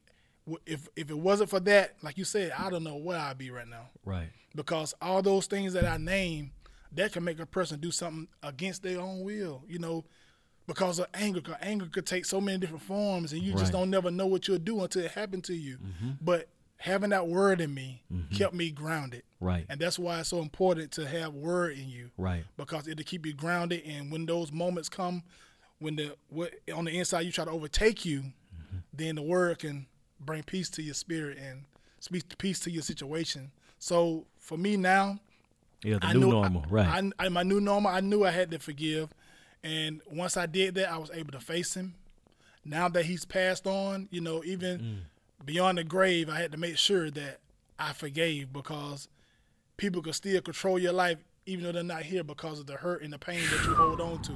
if 0.65 0.89
if 0.96 1.10
it 1.10 1.18
wasn't 1.18 1.50
for 1.50 1.60
that, 1.62 1.96
like 2.01 2.17
you 2.17 2.26
said, 2.26 2.52
I 2.58 2.69
don't 2.69 2.84
know 2.84 2.97
where 2.97 3.17
I'd 3.17 3.38
be 3.38 3.50
right 3.50 3.67
now. 3.67 3.89
Right. 4.04 4.30
Because 4.56 4.93
all 5.02 5.21
those 5.21 5.47
things 5.47 5.74
that 5.74 5.86
I 5.86 5.97
name, 5.97 6.52
that 6.91 7.13
can 7.13 7.24
make 7.24 7.39
a 7.39 7.45
person 7.45 7.80
do 7.80 7.91
something 7.91 8.28
against 8.41 8.84
their 8.84 9.00
own 9.00 9.24
will. 9.24 9.63
You 9.67 9.80
know, 9.80 10.04
because 10.67 10.99
of 10.99 11.08
anger. 11.13 11.41
Because 11.41 11.58
anger 11.62 11.86
could 11.86 12.06
take 12.06 12.26
so 12.26 12.39
many 12.41 12.58
different 12.58 12.84
forms, 12.84 13.34
and 13.34 13.41
you 13.41 13.52
right. 13.52 13.60
just 13.60 13.71
don't 13.71 13.89
never 13.89 14.12
know 14.12 14.26
what 14.26 14.47
you'll 14.47 14.58
do 14.58 14.82
until 14.82 15.04
it 15.04 15.12
happened 15.12 15.43
to 15.45 15.56
you. 15.56 15.78
Mm-hmm. 15.78 16.12
But 16.21 16.47
having 16.78 17.12
that 17.12 17.28
word 17.28 17.62
in 17.62 17.73
me 17.73 18.04
mm-hmm. 18.13 18.36
kept 18.36 18.54
me 18.54 18.69
grounded. 18.69 19.23
Right. 19.39 19.65
And 19.69 19.80
that's 19.80 19.97
why 19.97 20.19
it's 20.19 20.30
so 20.30 20.39
important 20.39 20.91
to 20.93 21.08
have 21.08 21.34
word 21.34 21.78
in 21.78 21.89
you. 21.89 22.12
Right. 22.17 22.43
Because 22.58 22.88
it'll 22.88 23.04
keep 23.04 23.26
you 23.26 23.34
grounded, 23.34 23.84
and 23.86 24.12
when 24.12 24.26
those 24.26 24.52
moments 24.52 24.89
come, 24.89 25.23
when 25.80 25.95
the 25.95 26.15
what 26.30 26.54
on 26.73 26.86
the 26.86 26.97
inside 26.97 27.21
you 27.21 27.32
try 27.32 27.45
to 27.45 27.52
overtake 27.52 28.06
you, 28.06 28.21
mm-hmm. 28.21 28.78
then 28.93 29.15
the 29.15 29.21
word 29.21 29.60
can 29.60 29.88
bring 30.19 30.43
peace 30.43 30.69
to 30.71 30.82
your 30.82 30.93
spirit 30.93 31.38
and 31.38 31.65
speak 31.99 32.38
peace 32.38 32.60
to 32.62 32.71
your 32.71 32.84
situation. 32.84 33.52
So 33.80 34.26
for 34.38 34.58
me 34.58 34.78
now, 34.78 35.19
yeah, 35.84 35.99
the 35.99 36.08
I 36.08 36.13
new 36.13 36.19
knew, 36.19 36.30
normal, 36.30 36.63
I, 36.65 36.69
right? 36.71 37.12
I, 37.19 37.26
I, 37.26 37.30
my 37.30 37.43
new 37.43 37.60
normal. 37.60 37.91
I 37.91 37.99
knew 37.99 38.23
I 38.26 38.32
had 38.32 38.52
to 38.52 38.60
forgive, 38.60 39.13
and 39.63 40.02
once 40.12 40.36
I 40.38 40.45
did 40.45 40.76
that, 40.76 40.91
I 40.91 40.97
was 40.97 41.12
able 41.12 41.32
to 41.32 41.39
face 41.39 41.76
him. 41.76 41.95
Now 42.65 42.89
that 42.89 43.06
he's 43.06 43.26
passed 43.26 43.67
on, 43.67 44.08
you 44.12 44.21
know, 44.21 44.43
even 44.43 44.80
mm. 44.80 45.45
beyond 45.45 45.78
the 45.78 45.84
grave, 45.84 46.30
I 46.30 46.39
had 46.39 46.52
to 46.52 46.58
make 46.58 46.78
sure 46.78 47.10
that 47.12 47.39
I 47.80 47.93
forgave 47.93 48.54
because 48.54 49.08
people 49.78 50.02
could 50.02 50.15
still 50.15 50.41
control 50.41 50.80
your 50.80 50.93
life 50.93 51.17
even 51.45 51.65
though 51.65 51.71
they're 51.71 51.84
not 51.84 52.04
here 52.04 52.23
because 52.23 52.60
of 52.60 52.67
the 52.67 52.76
hurt 52.76 53.02
and 53.02 53.12
the 53.12 53.19
pain 53.19 53.41
that 53.49 53.65
you 53.65 53.76
hold 53.76 53.99
on 53.99 54.21
to. 54.21 54.34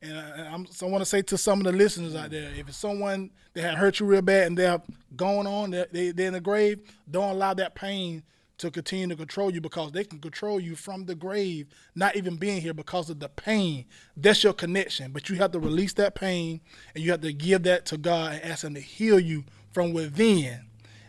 And 0.00 0.18
I, 0.18 0.52
I'm, 0.52 0.66
so 0.66 0.86
I 0.86 0.90
want 0.90 1.02
to 1.02 1.06
say 1.06 1.22
to 1.22 1.38
some 1.38 1.60
of 1.60 1.64
the 1.64 1.72
listeners 1.72 2.14
out 2.14 2.30
there, 2.30 2.50
if 2.56 2.68
it's 2.68 2.76
someone 2.76 3.30
that 3.54 3.62
had 3.62 3.74
hurt 3.74 4.00
you 4.00 4.06
real 4.06 4.22
bad 4.22 4.48
and 4.48 4.58
they're 4.58 4.80
going 5.16 5.46
on, 5.46 5.70
they're, 5.70 5.86
they, 5.90 6.10
they're 6.10 6.28
in 6.28 6.34
the 6.34 6.40
grave, 6.40 6.80
don't 7.10 7.30
allow 7.30 7.54
that 7.54 7.74
pain 7.74 8.22
to 8.58 8.70
continue 8.70 9.08
to 9.08 9.16
control 9.16 9.52
you 9.52 9.60
because 9.60 9.92
they 9.92 10.04
can 10.04 10.20
control 10.20 10.60
you 10.60 10.76
from 10.76 11.06
the 11.06 11.14
grave, 11.14 11.66
not 11.94 12.16
even 12.16 12.36
being 12.36 12.60
here 12.60 12.74
because 12.74 13.10
of 13.10 13.18
the 13.18 13.28
pain. 13.28 13.84
That's 14.16 14.44
your 14.44 14.52
connection. 14.52 15.12
But 15.12 15.28
you 15.28 15.36
have 15.36 15.52
to 15.52 15.58
release 15.58 15.92
that 15.94 16.14
pain 16.14 16.60
and 16.94 17.02
you 17.02 17.10
have 17.10 17.22
to 17.22 17.32
give 17.32 17.64
that 17.64 17.86
to 17.86 17.96
God 17.96 18.34
and 18.34 18.44
ask 18.44 18.64
Him 18.64 18.74
to 18.74 18.80
heal 18.80 19.18
you 19.18 19.44
from 19.72 19.92
within. 19.92 20.66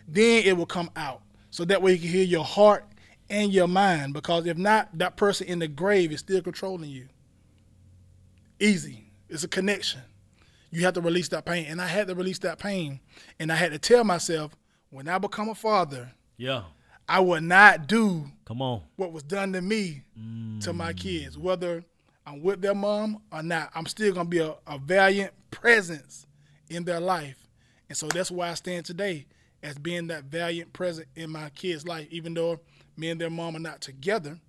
Then 0.08 0.44
it 0.44 0.58
will 0.58 0.66
come 0.66 0.90
out. 0.96 1.22
So 1.52 1.66
that 1.66 1.82
way 1.82 1.94
you 1.94 2.00
can 2.00 2.10
heal 2.10 2.28
your 2.28 2.44
heart 2.44 2.86
and 3.30 3.54
your 3.54 3.68
mind. 3.68 4.14
Because 4.14 4.48
if 4.48 4.58
not, 4.58 4.98
that 4.98 5.16
person 5.16 5.48
in 5.48 5.60
the 5.60 5.68
grave 5.68 6.12
is 6.12 6.20
still 6.22 6.42
controlling 6.42 6.90
you. 6.90 7.08
Easy. 8.60 9.12
It's 9.30 9.44
a 9.44 9.48
connection. 9.48 10.02
You 10.72 10.82
have 10.82 10.96
to 10.96 11.02
release 11.02 11.30
that 11.30 11.46
pain. 11.46 11.66
And 11.68 11.80
I 11.80 11.88
had 11.88 12.08
to 12.08 12.16
release 12.16 12.40
that 12.40 12.58
pain. 12.58 13.00
And 13.40 13.52
I 13.52 13.56
had 13.56 13.72
to 13.72 13.80
tell 13.80 14.04
myself, 14.04 14.56
when 14.90 15.08
I 15.08 15.18
become 15.18 15.50
a 15.50 15.56
father, 15.56 16.12
yeah 16.38 16.64
I 17.08 17.20
would 17.20 17.44
not 17.44 17.88
do 17.88 18.26
come 18.46 18.62
on 18.62 18.82
what 18.96 19.12
was 19.12 19.24
done 19.24 19.54
to 19.54 19.62
me 19.62 20.04
mm. 20.20 20.62
to 20.64 20.74
my 20.74 20.94
kids, 20.94 21.38
whether 21.38 21.84
I'm 22.26 22.42
with 22.42 22.62
their 22.62 22.76
mom 22.76 23.22
or 23.32 23.44
not. 23.44 23.72
I'm 23.76 23.86
still 23.86 24.14
gonna 24.14 24.30
be 24.30 24.40
a, 24.40 24.56
a 24.66 24.78
valiant 24.78 25.34
presence 25.52 26.26
in 26.70 26.84
their 26.84 27.00
life, 27.00 27.48
and 27.90 27.98
so 27.98 28.08
that's 28.08 28.32
why 28.32 28.50
I 28.50 28.54
stand 28.56 28.86
today 28.86 29.28
as 29.62 29.78
being 29.78 30.08
that 30.08 30.26
valiant 30.26 30.74
presence 30.74 31.08
in 31.16 31.30
my 31.30 31.50
kids' 31.50 31.88
life. 31.88 32.08
Even 32.10 32.34
though 32.34 32.60
me 32.98 33.10
and 33.10 33.22
their 33.22 33.30
mom 33.30 33.56
are 33.56 33.60
not 33.60 33.82
together, 33.82 34.40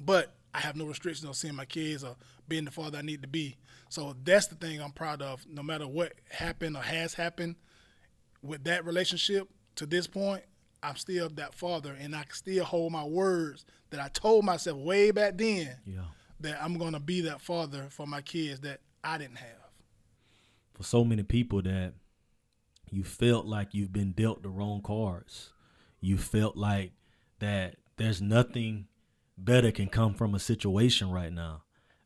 but 0.00 0.34
I 0.54 0.60
have 0.60 0.76
no 0.76 0.84
restrictions 0.84 1.26
on 1.26 1.34
seeing 1.34 1.56
my 1.56 1.64
kids 1.64 2.04
or 2.04 2.16
being 2.46 2.64
the 2.64 2.70
father 2.70 2.98
I 2.98 3.02
need 3.02 3.22
to 3.22 3.28
be. 3.28 3.56
So 3.88 4.14
that's 4.24 4.46
the 4.46 4.54
thing 4.54 4.80
I'm 4.80 4.92
proud 4.92 5.22
of. 5.22 5.44
No 5.48 5.62
matter 5.62 5.86
what 5.86 6.12
happened 6.30 6.76
or 6.76 6.82
has 6.82 7.14
happened 7.14 7.56
with 8.42 8.64
that 8.64 8.84
relationship 8.84 9.48
to 9.76 9.86
this 9.86 10.06
point, 10.06 10.44
I'm 10.84 10.96
still 10.96 11.28
that 11.30 11.54
father, 11.54 11.96
and 11.98 12.14
I 12.14 12.24
can 12.24 12.34
still 12.34 12.64
hold 12.64 12.92
my 12.92 13.04
words 13.04 13.64
that 13.90 14.00
I 14.00 14.08
told 14.08 14.44
myself 14.44 14.78
way 14.78 15.10
back 15.10 15.38
then. 15.38 15.76
Yeah. 15.86 16.02
That 16.40 16.62
I'm 16.62 16.76
gonna 16.76 17.00
be 17.00 17.22
that 17.22 17.40
father 17.40 17.86
for 17.90 18.06
my 18.06 18.20
kids 18.20 18.60
that 18.60 18.80
I 19.02 19.18
didn't 19.18 19.38
have. 19.38 19.70
For 20.74 20.82
so 20.82 21.04
many 21.04 21.22
people 21.22 21.62
that 21.62 21.94
you 22.90 23.02
felt 23.02 23.46
like 23.46 23.72
you've 23.72 23.92
been 23.92 24.12
dealt 24.12 24.42
the 24.42 24.50
wrong 24.50 24.82
cards. 24.82 25.52
You 26.00 26.18
felt 26.18 26.56
like 26.56 26.92
that 27.38 27.76
there's 27.96 28.20
nothing 28.20 28.88
better 29.38 29.70
can 29.70 29.88
come 29.88 30.14
from 30.14 30.34
a 30.34 30.38
situation 30.38 31.10
right 31.10 31.32
now. 31.32 31.62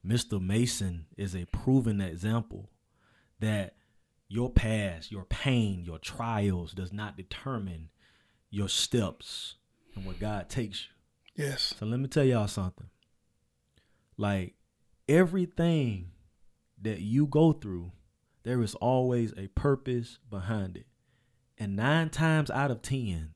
Mr. 0.07 0.41
Mason 0.41 1.07
is 1.17 1.35
a 1.35 1.47
proven 1.47 2.01
example 2.01 2.71
that 3.41 3.75
your 4.29 4.51
past, 4.51 5.11
your 5.11 5.25
pain, 5.25 5.83
your 5.85 5.99
trials 5.99 6.73
does 6.73 6.93
not 6.93 7.17
determine 7.17 7.89
your 8.51 8.69
steps 8.69 9.57
and 9.95 10.05
where 10.05 10.15
God 10.15 10.49
takes 10.49 10.87
you. 11.37 11.45
Yes. 11.45 11.75
So 11.79 11.87
let 11.87 12.01
me 12.01 12.09
tell 12.09 12.25
y'all 12.25 12.49
something. 12.49 12.89
Like 14.17 14.55
everything 15.09 16.11
that 16.83 17.01
you 17.01 17.27
go 17.27 17.53
through, 17.53 17.93
there 18.43 18.61
is 18.63 18.75
always 18.77 19.33
a 19.37 19.49
purpose 19.49 20.19
behind 20.31 20.77
it. 20.77 20.87
And 21.59 21.77
nine 21.77 22.11
times 22.11 22.51
out 22.51 22.71
of 22.71 22.83
10, 22.83 23.35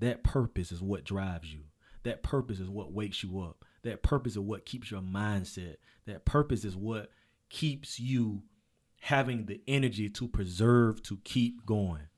that 0.00 0.22
purpose 0.22 0.72
is 0.72 0.80
what 0.80 1.04
drives 1.04 1.52
you. 1.52 1.60
That 2.04 2.22
purpose 2.22 2.60
is 2.60 2.68
what 2.68 2.92
wakes 2.92 3.22
you 3.22 3.40
up. 3.40 3.64
That 3.82 4.02
purpose 4.02 4.32
is 4.32 4.38
what 4.38 4.66
keeps 4.66 4.90
your 4.90 5.00
mindset. 5.00 5.76
That 6.06 6.24
purpose 6.24 6.64
is 6.64 6.76
what 6.76 7.10
keeps 7.48 7.98
you 7.98 8.42
having 9.00 9.46
the 9.46 9.60
energy 9.66 10.08
to 10.08 10.28
preserve, 10.28 11.02
to 11.02 11.18
keep 11.24 11.66
going. 11.66 12.08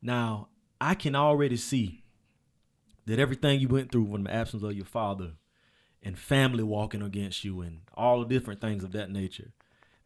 Now, 0.00 0.48
I 0.80 0.94
can 0.94 1.14
already 1.14 1.56
see 1.56 2.04
that 3.06 3.18
everything 3.18 3.60
you 3.60 3.68
went 3.68 3.90
through 3.90 4.10
from 4.10 4.24
the 4.24 4.34
absence 4.34 4.62
of 4.62 4.74
your 4.74 4.84
father 4.84 5.32
and 6.02 6.18
family 6.18 6.62
walking 6.62 7.02
against 7.02 7.44
you 7.44 7.60
and 7.60 7.80
all 7.94 8.20
the 8.20 8.26
different 8.26 8.60
things 8.60 8.84
of 8.84 8.92
that 8.92 9.10
nature, 9.10 9.52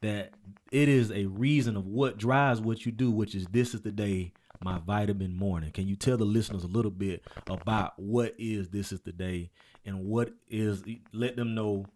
that 0.01 0.33
it 0.71 0.89
is 0.89 1.11
a 1.11 1.27
reason 1.27 1.77
of 1.77 1.87
what 1.87 2.19
drives 2.19 2.61
what 2.61 2.87
you 2.87 2.93
do, 2.93 3.11
which 3.11 3.35
is 3.35 3.47
this 3.49 3.75
is 3.75 3.83
the 3.83 3.93
day 3.93 4.33
my 4.63 4.79
vitamin 4.79 5.35
morning. 5.35 5.71
Can 5.73 5.89
you 5.89 5.97
tell 5.97 6.17
the 6.17 6.25
listeners 6.25 6.65
a 6.65 6.69
little 6.69 6.91
bit 6.91 7.23
about 7.49 7.99
what 7.99 8.35
is 8.39 8.69
this 8.69 8.93
is 8.93 9.01
the 9.01 9.13
day 9.13 9.51
and 9.85 10.05
what 10.05 10.33
is 10.49 10.85
let 11.13 11.37
them 11.37 11.55
know 11.55 11.87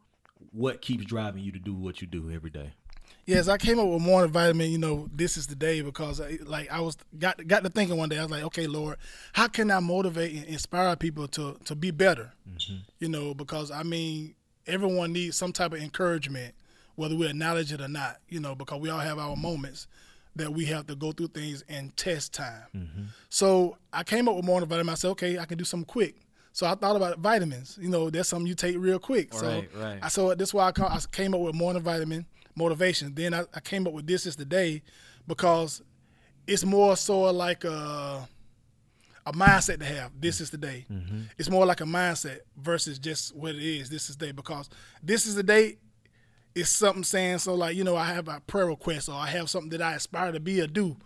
what 0.53 0.83
keeps 0.83 1.05
driving 1.05 1.43
you 1.43 1.53
to 1.53 1.59
do 1.59 1.75
what 1.75 2.01
you 2.01 2.07
do 2.07 2.31
every 2.31 2.51
day? 2.51 2.73
Yes, 3.27 3.49
I 3.49 3.59
came 3.59 3.81
up 3.81 3.89
with 3.89 4.03
morning 4.03 4.31
vitamin. 4.31 4.71
You 4.71 4.79
know, 4.79 5.09
this 5.13 5.37
is 5.37 5.49
the 5.49 5.57
day 5.57 5.81
because, 5.81 6.21
I, 6.21 6.39
like, 6.45 6.71
I 6.71 6.81
was 6.81 6.97
got 7.19 7.45
got 7.47 7.65
to 7.65 7.71
thinking 7.71 7.97
one 7.97 8.09
day. 8.09 8.19
I 8.19 8.23
was 8.23 8.31
like, 8.31 8.45
okay, 8.45 8.69
Lord, 8.69 8.99
how 9.33 9.49
can 9.49 9.71
I 9.71 9.81
motivate 9.81 10.35
and 10.37 10.45
inspire 10.45 10.95
people 10.95 11.27
to 11.29 11.57
to 11.65 11.75
be 11.75 11.91
better? 11.91 12.33
Mm-hmm. 12.49 12.77
You 13.01 13.09
know, 13.09 13.35
because 13.35 13.73
I 13.73 13.83
mean, 13.83 14.37
everyone 14.67 15.13
needs 15.13 15.37
some 15.37 15.53
type 15.53 15.73
of 15.73 15.83
encouragement, 15.83 16.55
whether 16.95 17.17
we 17.17 17.27
acknowledge 17.27 17.73
it 17.73 17.81
or 17.81 17.89
not. 17.89 18.19
You 18.29 18.39
know, 18.39 18.55
because 18.55 18.81
we 18.81 18.91
all 18.91 19.01
have 19.01 19.19
our 19.19 19.37
moments 19.37 19.89
that 20.37 20.53
we 20.53 20.67
have 20.67 20.87
to 20.87 20.95
go 20.95 21.11
through 21.11 21.29
things 21.29 21.65
and 21.69 21.97
test 21.97 22.33
time. 22.33 22.67
Mm-hmm. 22.77 23.03
So 23.29 23.77
I 23.93 24.05
came 24.05 24.29
up 24.29 24.37
with 24.37 24.45
morning 24.45 24.69
vitamin. 24.69 24.93
I 24.93 24.95
said, 24.95 25.09
okay, 25.13 25.39
I 25.39 25.47
can 25.47 25.59
do 25.59 25.65
something 25.65 25.87
quick. 25.87 26.15
So 26.53 26.67
I 26.67 26.75
thought 26.75 26.95
about 26.95 27.19
vitamins. 27.19 27.77
You 27.81 27.89
know, 27.89 28.09
that's 28.09 28.29
something 28.29 28.47
you 28.47 28.55
take 28.55 28.77
real 28.79 28.99
quick. 28.99 29.35
so 29.35 29.47
right, 29.47 29.69
right. 29.75 29.99
I 30.01 30.09
so 30.09 30.33
that's 30.35 30.55
why 30.55 30.71
I, 30.77 30.83
I 30.83 31.01
came 31.11 31.35
up 31.35 31.41
with 31.41 31.55
morning 31.57 31.83
vitamin 31.83 32.25
motivation. 32.57 33.15
Then 33.15 33.35
I, 33.35 33.45
I, 33.55 33.61
came 33.61 33.87
up 33.87 33.93
with 33.93 34.07
this 34.07 34.27
is 34.27 34.37
the 34.37 34.45
day 34.45 34.83
because 35.27 35.83
it's 36.47 36.65
more 36.65 36.97
so 36.97 37.23
like 37.33 37.65
a 37.65 38.29
a 39.27 39.33
mindset 39.33 39.81
to 39.81 39.85
have. 39.85 40.13
This 40.19 40.41
is 40.41 40.51
the 40.51 40.57
day. 40.57 40.87
Mm-hmm. 40.91 41.23
It's 41.37 41.51
more 41.51 41.67
like 41.67 41.81
a 41.81 41.85
mindset 41.85 42.39
versus 42.57 42.99
just 42.99 43.35
what 43.35 43.55
it 43.55 43.63
is. 43.63 43.91
This 43.91 44.09
is 44.09 44.17
the 44.17 44.27
day 44.27 44.33
because 44.33 44.71
this 45.03 45.27
is 45.27 45.35
the 45.35 45.43
day 45.43 45.79
it's 46.57 46.71
something 46.71 47.05
saying 47.05 47.39
so 47.39 47.55
like 47.55 47.77
you 47.77 47.85
know 47.85 47.97
I 47.97 48.07
have 48.07 48.29
a 48.29 48.41
prayer 48.41 48.67
request 48.67 49.11
or 49.11 49.15
I 49.15 49.27
have 49.27 49.51
something 49.51 49.71
that 49.71 49.83
I 49.83 49.95
aspire 49.95 50.33
to 50.33 50.41
be 50.41 50.61
or 50.61 50.67
do. 50.67 50.97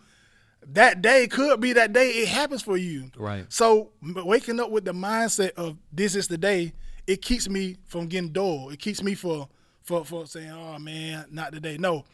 That 0.65 1.03
day 1.03 1.27
could 1.27 1.61
be 1.61 1.73
that 1.73 1.93
day 1.93 2.11
it 2.11 2.29
happens 2.29 2.63
for 2.63 2.77
you. 2.77 3.11
Right. 3.17 3.47
So 3.49 3.91
waking 4.03 4.61
up 4.61 4.71
with 4.71 4.85
the 4.85 4.93
mindset 4.93 5.53
of 5.53 5.77
this 5.93 6.15
is 6.15 6.29
the 6.29 6.39
day, 6.39 6.73
it 7.07 7.21
keeps 7.21 7.49
me 7.49 7.79
from 7.87 8.07
getting 8.07 8.31
dull. 8.31 8.71
It 8.71 8.79
keeps 8.79 9.03
me 9.03 9.15
for 9.15 9.49
for 9.91 10.05
for 10.05 10.27
saying, 10.27 10.51
oh 10.51 10.79
man, 10.79 11.27
not 11.31 11.53
today. 11.53 11.77
No. 11.77 12.05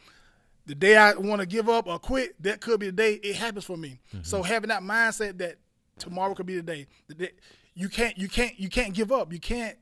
The 0.65 0.75
day 0.75 0.97
I 0.97 1.13
want 1.13 1.39
to 1.39 1.47
give 1.47 1.69
up 1.69 1.87
or 1.87 1.97
quit, 1.99 2.41
that 2.43 2.59
could 2.59 2.79
be 2.79 2.87
the 2.87 2.91
day 2.91 3.13
it 3.13 3.35
happens 3.35 3.63
for 3.65 3.77
me. 3.77 3.99
Mm-hmm. 4.09 4.23
So 4.23 4.43
having 4.43 4.69
that 4.69 4.81
mindset 4.81 5.37
that 5.37 5.57
tomorrow 5.97 6.33
could 6.33 6.45
be 6.45 6.55
the 6.55 6.63
day, 6.63 6.87
the 7.07 7.13
day 7.13 7.31
you 7.75 7.87
can't 7.87 8.17
you 8.17 8.27
can't 8.27 8.59
you 8.59 8.67
can't 8.67 8.93
give 8.93 9.11
up. 9.11 9.31
You 9.31 9.39
can't 9.39 9.77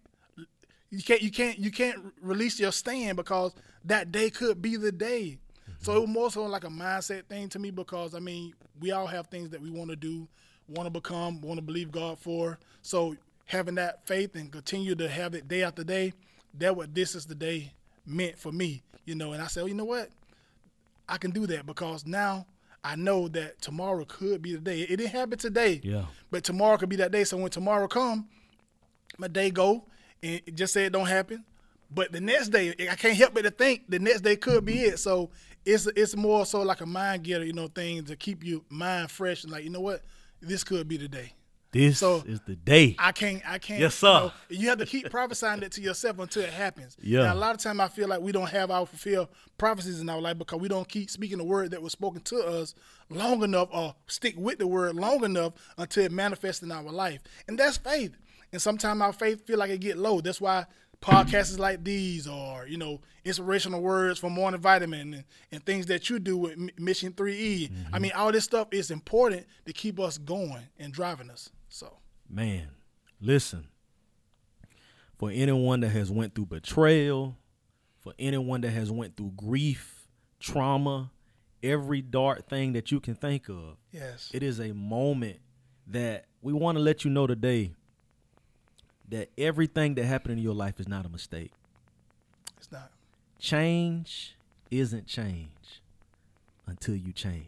you 0.91 1.01
can't 1.01 1.21
you 1.21 1.31
can't 1.31 1.57
you 1.57 1.71
can't 1.71 2.13
release 2.21 2.59
your 2.59 2.71
stand 2.71 3.15
because 3.15 3.53
that 3.85 4.11
day 4.11 4.29
could 4.29 4.61
be 4.61 4.75
the 4.75 4.91
day. 4.91 5.39
Mm-hmm. 5.63 5.83
So 5.83 5.95
it 5.95 5.99
was 6.01 6.09
more 6.09 6.29
so 6.29 6.43
like 6.43 6.65
a 6.65 6.69
mindset 6.69 7.25
thing 7.25 7.47
to 7.49 7.59
me 7.59 7.71
because 7.71 8.13
I 8.13 8.19
mean 8.19 8.53
we 8.79 8.91
all 8.91 9.07
have 9.07 9.27
things 9.27 9.49
that 9.51 9.61
we 9.61 9.71
want 9.71 9.89
to 9.89 9.95
do, 9.95 10.27
want 10.67 10.85
to 10.85 10.91
become, 10.91 11.39
want 11.41 11.57
to 11.57 11.65
believe 11.65 11.91
God 11.91 12.19
for. 12.19 12.59
So 12.81 13.15
having 13.45 13.75
that 13.75 14.05
faith 14.05 14.35
and 14.35 14.51
continue 14.51 14.95
to 14.95 15.07
have 15.07 15.33
it 15.33 15.47
day 15.47 15.63
after 15.63 15.83
day, 15.83 16.13
that 16.59 16.75
what 16.75 16.93
this 16.93 17.15
is 17.15 17.25
the 17.25 17.35
day 17.35 17.71
meant 18.05 18.37
for 18.37 18.51
me, 18.51 18.83
you 19.05 19.15
know. 19.15 19.33
And 19.33 19.41
I 19.41 19.47
said, 19.47 19.61
well, 19.61 19.69
you 19.69 19.75
know 19.75 19.85
what, 19.85 20.09
I 21.07 21.17
can 21.17 21.31
do 21.31 21.45
that 21.47 21.65
because 21.65 22.05
now 22.05 22.45
I 22.83 22.95
know 22.95 23.27
that 23.29 23.61
tomorrow 23.61 24.05
could 24.05 24.41
be 24.41 24.53
the 24.53 24.61
day. 24.61 24.81
It 24.81 24.97
didn't 24.97 25.11
happen 25.11 25.37
today, 25.37 25.81
yeah, 25.83 26.05
but 26.31 26.43
tomorrow 26.43 26.77
could 26.77 26.89
be 26.89 26.97
that 26.97 27.11
day. 27.11 27.23
So 27.23 27.37
when 27.37 27.49
tomorrow 27.49 27.87
come, 27.87 28.27
my 29.17 29.27
day 29.27 29.49
go 29.51 29.85
and 30.21 30.41
just 30.53 30.73
say 30.73 30.85
it 30.85 30.93
don't 30.93 31.07
happen. 31.07 31.43
But 31.91 32.11
the 32.11 32.19
next 32.19 32.49
day, 32.49 32.73
I 32.91 32.95
can't 32.95 33.15
help 33.15 33.33
but 33.33 33.43
to 33.43 33.51
think 33.51 33.89
the 33.89 33.99
next 33.99 34.21
day 34.21 34.35
could 34.35 34.65
be 34.65 34.81
it. 34.81 34.99
So 34.99 35.29
it's 35.65 35.87
it's 35.95 36.15
more 36.15 36.45
so 36.45 36.61
like 36.61 36.81
a 36.81 36.85
mind 36.85 37.23
getter, 37.23 37.45
you 37.45 37.53
know, 37.53 37.67
thing 37.67 38.03
to 38.05 38.15
keep 38.15 38.43
you 38.43 38.63
mind 38.69 39.11
fresh 39.11 39.43
and 39.43 39.51
like, 39.51 39.63
you 39.63 39.69
know 39.69 39.81
what, 39.81 40.01
this 40.41 40.63
could 40.63 40.87
be 40.87 40.97
the 40.97 41.07
day. 41.07 41.33
This 41.75 41.99
so 41.99 42.23
is 42.25 42.39
the 42.47 42.55
day. 42.55 42.95
I 42.97 43.11
can't. 43.11 43.41
I 43.45 43.57
can't. 43.57 43.81
Yes, 43.81 43.95
sir. 43.95 44.07
You, 44.07 44.13
know, 44.13 44.31
you 44.49 44.69
have 44.69 44.77
to 44.77 44.85
keep 44.85 45.09
prophesying 45.09 45.61
it 45.61 45.73
to 45.73 45.81
yourself 45.81 46.19
until 46.19 46.43
it 46.43 46.53
happens. 46.53 46.95
Yeah. 47.01 47.23
Now, 47.23 47.33
a 47.33 47.35
lot 47.35 47.53
of 47.53 47.61
time 47.61 47.81
I 47.81 47.89
feel 47.89 48.07
like 48.07 48.21
we 48.21 48.31
don't 48.31 48.49
have 48.49 48.71
our 48.71 48.85
fulfilled 48.85 49.27
prophecies 49.57 49.99
in 49.99 50.07
our 50.07 50.21
life 50.21 50.37
because 50.37 50.61
we 50.61 50.69
don't 50.69 50.87
keep 50.87 51.09
speaking 51.09 51.37
the 51.37 51.43
word 51.43 51.71
that 51.71 51.81
was 51.81 51.91
spoken 51.91 52.21
to 52.21 52.37
us 52.45 52.75
long 53.09 53.43
enough, 53.43 53.67
or 53.73 53.93
stick 54.07 54.35
with 54.37 54.57
the 54.57 54.67
word 54.67 54.95
long 54.95 55.25
enough 55.25 55.51
until 55.77 56.05
it 56.05 56.13
manifests 56.13 56.63
in 56.63 56.71
our 56.71 56.83
life. 56.83 57.19
And 57.47 57.59
that's 57.59 57.75
faith. 57.75 58.15
And 58.53 58.61
sometimes 58.61 59.01
our 59.01 59.11
faith 59.11 59.45
feel 59.45 59.59
like 59.59 59.69
it 59.69 59.81
get 59.81 59.97
low. 59.97 60.21
That's 60.21 60.39
why 60.39 60.67
podcasts 61.01 61.59
like 61.59 61.83
these 61.83 62.25
or 62.25 62.65
you 62.67 62.77
know 62.77 62.99
inspirational 63.25 63.81
words 63.81 64.17
from 64.17 64.33
morning 64.33 64.61
vitamin 64.61 65.13
and, 65.13 65.23
and 65.51 65.65
things 65.65 65.85
that 65.85 66.09
you 66.09 66.19
do 66.19 66.37
with 66.37 66.57
mission 66.79 67.11
3e 67.11 67.69
mm-hmm. 67.69 67.93
i 67.93 67.99
mean 67.99 68.11
all 68.15 68.31
this 68.31 68.45
stuff 68.45 68.67
is 68.71 68.89
important 68.89 69.45
to 69.65 69.73
keep 69.73 69.99
us 69.99 70.17
going 70.17 70.63
and 70.79 70.93
driving 70.93 71.29
us 71.29 71.49
so 71.75 71.97
man 72.29 72.69
listen 73.19 73.67
for 75.17 75.29
anyone 75.29 75.81
that 75.81 75.89
has 75.89 76.09
went 76.11 76.33
through 76.33 76.45
betrayal 76.45 77.35
for 77.99 78.13
anyone 78.17 78.61
that 78.61 78.71
has 78.71 78.91
went 78.91 79.17
through 79.17 79.31
grief 79.35 80.07
trauma 80.39 81.11
every 81.61 82.01
dark 82.01 82.47
thing 82.47 82.73
that 82.73 82.91
you 82.91 82.99
can 82.99 83.15
think 83.15 83.49
of 83.49 83.77
yes 83.91 84.29
it 84.33 84.43
is 84.43 84.59
a 84.59 84.73
moment 84.73 85.39
that 85.87 86.25
we 86.41 86.53
want 86.53 86.77
to 86.77 86.83
let 86.83 87.03
you 87.03 87.11
know 87.11 87.27
today 87.27 87.73
that 89.09 89.29
everything 89.37 89.95
that 89.95 90.05
happened 90.05 90.37
in 90.37 90.43
your 90.43 90.55
life 90.55 90.79
is 90.79 90.87
not 90.87 91.05
a 91.05 91.09
mistake. 91.09 91.51
It's 92.57 92.71
not. 92.71 92.91
Change 93.39 94.35
isn't 94.71 95.05
change 95.05 95.81
until 96.65 96.95
you 96.95 97.11
change. 97.11 97.45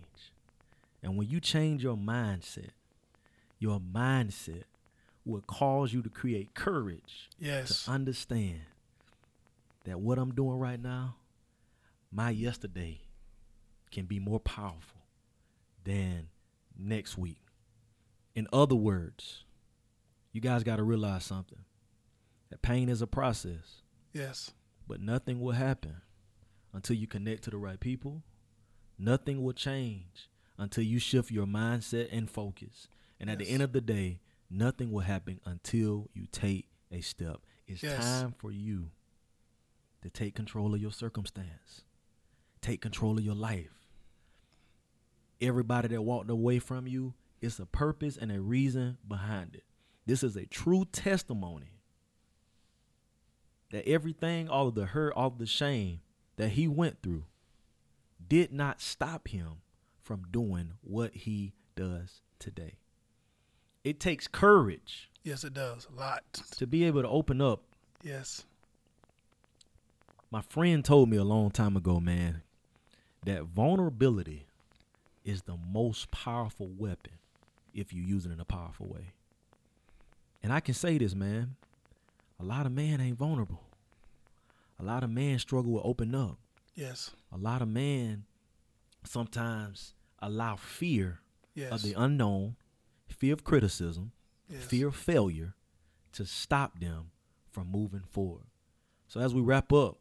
And 1.01 1.17
when 1.17 1.29
you 1.29 1.39
change 1.39 1.83
your 1.83 1.95
mindset, 1.95 2.69
your 3.59 3.79
mindset 3.79 4.63
will 5.25 5.41
cause 5.41 5.93
you 5.93 6.01
to 6.01 6.09
create 6.09 6.53
courage 6.53 7.29
yes. 7.37 7.83
to 7.83 7.91
understand 7.91 8.61
that 9.83 9.99
what 9.99 10.17
I'm 10.17 10.33
doing 10.33 10.57
right 10.57 10.81
now, 10.81 11.15
my 12.11 12.29
yesterday 12.29 13.01
can 13.91 14.05
be 14.05 14.19
more 14.19 14.39
powerful 14.39 15.01
than 15.83 16.29
next 16.77 17.17
week. 17.17 17.39
In 18.35 18.47
other 18.53 18.75
words, 18.75 19.43
you 20.31 20.41
guys 20.41 20.63
got 20.63 20.75
to 20.75 20.83
realize 20.83 21.23
something. 21.23 21.59
That 22.49 22.61
pain 22.61 22.89
is 22.89 23.01
a 23.01 23.07
process. 23.07 23.81
Yes. 24.13 24.51
But 24.87 25.01
nothing 25.01 25.41
will 25.41 25.53
happen 25.53 26.01
until 26.73 26.95
you 26.95 27.07
connect 27.07 27.43
to 27.45 27.49
the 27.49 27.57
right 27.57 27.79
people. 27.79 28.23
Nothing 28.99 29.43
will 29.43 29.53
change 29.53 30.29
until 30.57 30.83
you 30.83 30.99
shift 30.99 31.31
your 31.31 31.45
mindset 31.45 32.09
and 32.11 32.29
focus. 32.29 32.87
And 33.19 33.29
at 33.29 33.39
yes. 33.39 33.47
the 33.47 33.53
end 33.53 33.63
of 33.63 33.73
the 33.73 33.81
day, 33.81 34.19
nothing 34.49 34.91
will 34.91 35.01
happen 35.01 35.39
until 35.45 36.09
you 36.13 36.27
take 36.31 36.67
a 36.91 37.01
step. 37.01 37.41
It's 37.67 37.83
yes. 37.83 37.97
time 37.97 38.35
for 38.37 38.51
you 38.51 38.91
to 40.01 40.09
take 40.09 40.35
control 40.35 40.73
of 40.73 40.81
your 40.81 40.91
circumstance, 40.91 41.81
take 42.61 42.81
control 42.81 43.17
of 43.17 43.23
your 43.23 43.35
life. 43.35 43.71
Everybody 45.41 45.89
that 45.89 46.01
walked 46.01 46.29
away 46.29 46.59
from 46.59 46.87
you, 46.87 47.13
it's 47.41 47.59
a 47.59 47.65
purpose 47.65 48.17
and 48.17 48.31
a 48.31 48.41
reason 48.41 48.97
behind 49.07 49.55
it. 49.55 49.63
This 50.05 50.23
is 50.23 50.35
a 50.35 50.45
true 50.45 50.85
testimony 50.91 51.81
that 53.71 53.87
everything, 53.87 54.47
all 54.47 54.69
of 54.69 54.75
the 54.75 54.85
hurt, 54.85 55.13
all 55.13 55.27
of 55.27 55.37
the 55.37 55.45
shame 55.45 55.99
that 56.37 56.49
he 56.49 56.67
went 56.67 57.01
through 57.03 57.25
did 58.25 58.51
not 58.51 58.81
stop 58.81 59.27
him 59.27 59.61
from 60.01 60.23
doing 60.31 60.73
what 60.81 61.13
he 61.13 61.53
does 61.75 62.21
today. 62.39 62.77
It 63.87 64.01
takes 64.01 64.27
courage. 64.27 65.09
Yes, 65.23 65.45
it 65.45 65.53
does. 65.53 65.87
A 65.89 65.97
lot. 65.97 66.21
To 66.57 66.67
be 66.67 66.83
able 66.83 67.03
to 67.03 67.07
open 67.07 67.39
up. 67.39 67.61
Yes. 68.03 68.43
My 70.29 70.41
friend 70.41 70.83
told 70.83 71.07
me 71.07 71.15
a 71.15 71.23
long 71.23 71.51
time 71.51 71.77
ago, 71.77 72.01
man, 72.01 72.41
that 73.23 73.43
vulnerability 73.43 74.45
is 75.23 75.43
the 75.43 75.55
most 75.71 76.11
powerful 76.11 76.67
weapon 76.77 77.13
if 77.73 77.93
you 77.93 78.01
use 78.03 78.25
it 78.25 78.31
in 78.33 78.41
a 78.41 78.45
powerful 78.45 78.87
way. 78.87 79.13
And 80.43 80.51
I 80.51 80.59
can 80.59 80.73
say 80.73 80.97
this, 80.97 81.15
man. 81.15 81.55
A 82.41 82.43
lot 82.43 82.65
of 82.65 82.73
men 82.73 82.99
ain't 82.99 83.17
vulnerable. 83.17 83.63
A 84.81 84.83
lot 84.83 85.05
of 85.05 85.09
men 85.09 85.39
struggle 85.39 85.71
with 85.71 85.85
open 85.85 86.13
up. 86.13 86.37
Yes. 86.75 87.11
A 87.31 87.37
lot 87.37 87.61
of 87.61 87.69
men 87.69 88.25
sometimes 89.05 89.93
allow 90.19 90.57
fear 90.57 91.21
yes. 91.55 91.71
of 91.71 91.83
the 91.83 91.93
unknown, 91.93 92.57
fear 93.07 93.33
of 93.33 93.43
criticism, 93.43 94.11
yes. 94.49 94.63
fear 94.63 94.87
of 94.87 94.95
failure 94.95 95.53
to 96.13 96.25
stop 96.25 96.79
them 96.79 97.11
from 97.51 97.71
moving 97.71 98.03
forward. 98.09 98.45
So 99.07 99.19
as 99.19 99.33
we 99.33 99.41
wrap 99.41 99.71
up, 99.71 99.97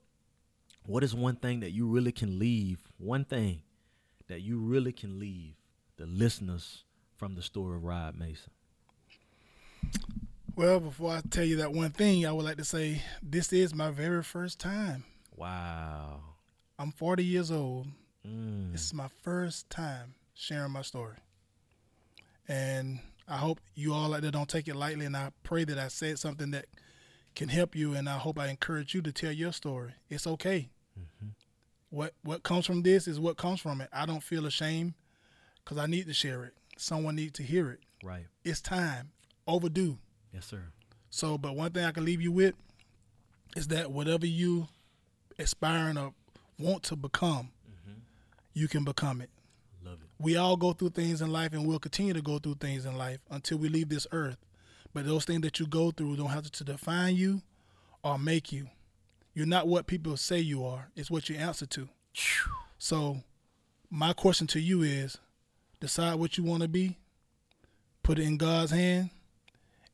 what 0.85 1.03
is 1.03 1.15
one 1.15 1.37
thing 1.37 1.61
that 1.61 1.73
you 1.73 1.87
really 1.87 2.13
can 2.13 2.39
leave, 2.39 2.81
one 2.99 3.25
thing 3.25 3.63
that 4.29 4.41
you 4.41 4.59
really 4.59 4.93
can 4.93 5.19
leave 5.19 5.55
the 5.97 6.07
listeners 6.07 6.85
from 7.17 7.35
the 7.35 7.43
story 7.43 7.77
of 7.77 7.85
Rod 7.85 8.19
Mason? 8.19 8.51
Well, 10.55 10.81
before 10.81 11.13
I 11.13 11.21
tell 11.29 11.45
you 11.45 11.57
that 11.57 11.73
one 11.73 11.91
thing, 11.91 12.27
I 12.27 12.33
would 12.33 12.45
like 12.45 12.57
to 12.57 12.65
say 12.65 13.03
this 13.23 13.53
is 13.53 13.75
my 13.75 13.91
very 13.91 14.23
first 14.23 14.59
time. 14.59 15.05
Wow. 15.37 16.21
I'm 16.79 16.93
40 16.93 17.25
years 17.25 17.51
old. 17.51 17.89
Mm. 18.27 18.73
This 18.73 18.85
is 18.85 18.95
my 18.95 19.09
first 19.23 19.69
time 19.71 20.15
sharing 20.35 20.73
my 20.73 20.83
story. 20.83 21.17
And 22.49 23.01
I 23.29 23.37
hope 23.37 23.61
you 23.75 23.93
all 23.93 24.15
out 24.15 24.23
there 24.23 24.31
don't 24.31 24.49
take 24.49 24.69
it 24.69 24.77
lightly. 24.77 25.07
And 25.07 25.17
I 25.17 25.31
pray 25.43 25.65
that 25.65 25.79
I 25.79 25.89
said 25.89 26.19
something 26.19 26.51
that 26.53 26.67
can 27.35 27.49
help 27.49 27.75
you. 27.75 27.95
And 27.95 28.09
I 28.09 28.19
hope 28.19 28.39
I 28.39 28.49
encourage 28.49 28.95
you 28.95 29.03
to 29.03 29.13
tell 29.13 29.33
your 29.33 29.53
story. 29.53 29.93
It's 30.09 30.27
okay. 30.27 30.71
Mm-hmm. 30.99 31.29
What 31.91 32.15
what 32.23 32.43
comes 32.43 32.67
from 32.67 32.83
this 32.83 33.07
is 33.09 33.21
what 33.21 33.37
comes 33.37 33.61
from 33.61 33.81
it. 33.81 33.89
I 33.93 34.07
don't 34.07 34.23
feel 34.23 34.47
ashamed 34.47 34.95
because 35.65 35.79
I 35.79 35.87
need 35.87 36.07
to 36.07 36.15
share 36.15 36.45
it. 36.45 36.55
Someone 36.77 37.17
needs 37.17 37.33
to 37.35 37.43
hear 37.43 37.71
it. 37.71 37.81
Right. 38.05 38.27
It's 38.45 38.61
time. 38.61 39.11
Overdue. 39.47 39.99
Yes, 40.33 40.47
sir. 40.47 40.65
So, 41.11 41.39
but 41.39 41.55
one 41.57 41.71
thing 41.71 41.85
I 41.85 41.93
can 41.93 42.05
leave 42.05 42.21
you 42.21 42.33
with 42.33 42.55
is 43.57 43.69
that 43.69 43.91
whatever 43.91 44.27
you 44.27 44.69
aspiring 45.39 45.97
or 45.97 46.13
want 46.59 46.83
to 46.85 46.97
become, 46.97 47.51
you 48.53 48.69
can 48.69 48.85
become 48.85 49.21
it. 49.21 49.31
We 50.19 50.37
all 50.37 50.57
go 50.57 50.73
through 50.73 50.91
things 50.91 51.21
in 51.21 51.31
life 51.31 51.53
and 51.53 51.67
we'll 51.67 51.79
continue 51.79 52.15
to 52.15 52.23
go 52.23 52.39
through 52.39 52.57
things 52.57 52.87
in 52.87 52.97
life 52.97 53.21
until 53.31 53.59
we 53.59 53.69
leave 53.69 53.89
this 53.89 54.07
earth. 54.13 54.39
But 54.95 55.05
those 55.05 55.25
things 55.25 55.43
that 55.43 55.61
you 55.61 55.67
go 55.67 55.91
through 55.91 56.17
don't 56.17 56.29
have 56.29 56.51
to 56.51 56.65
define 56.65 57.17
you 57.17 57.43
or 58.03 58.19
make 58.19 58.51
you. 58.51 58.69
You're 59.35 59.47
not 59.47 59.69
what 59.69 59.87
people 59.87 60.17
say 60.17 60.39
you 60.39 60.65
are, 60.65 60.89
it's 60.97 61.11
what 61.11 61.29
you 61.29 61.37
answer 61.37 61.67
to. 61.67 61.89
So, 62.79 63.19
my 63.91 64.15
question 64.15 64.47
to 64.49 64.61
you 64.61 64.83
is 64.83 65.19
decide 65.81 66.15
what 66.15 66.39
you 66.39 66.45
want 66.45 66.63
to 66.63 66.69
be, 66.69 66.97
put 68.03 68.19
it 68.19 68.23
in 68.23 68.39
God's 68.39 68.71
hand, 68.71 69.11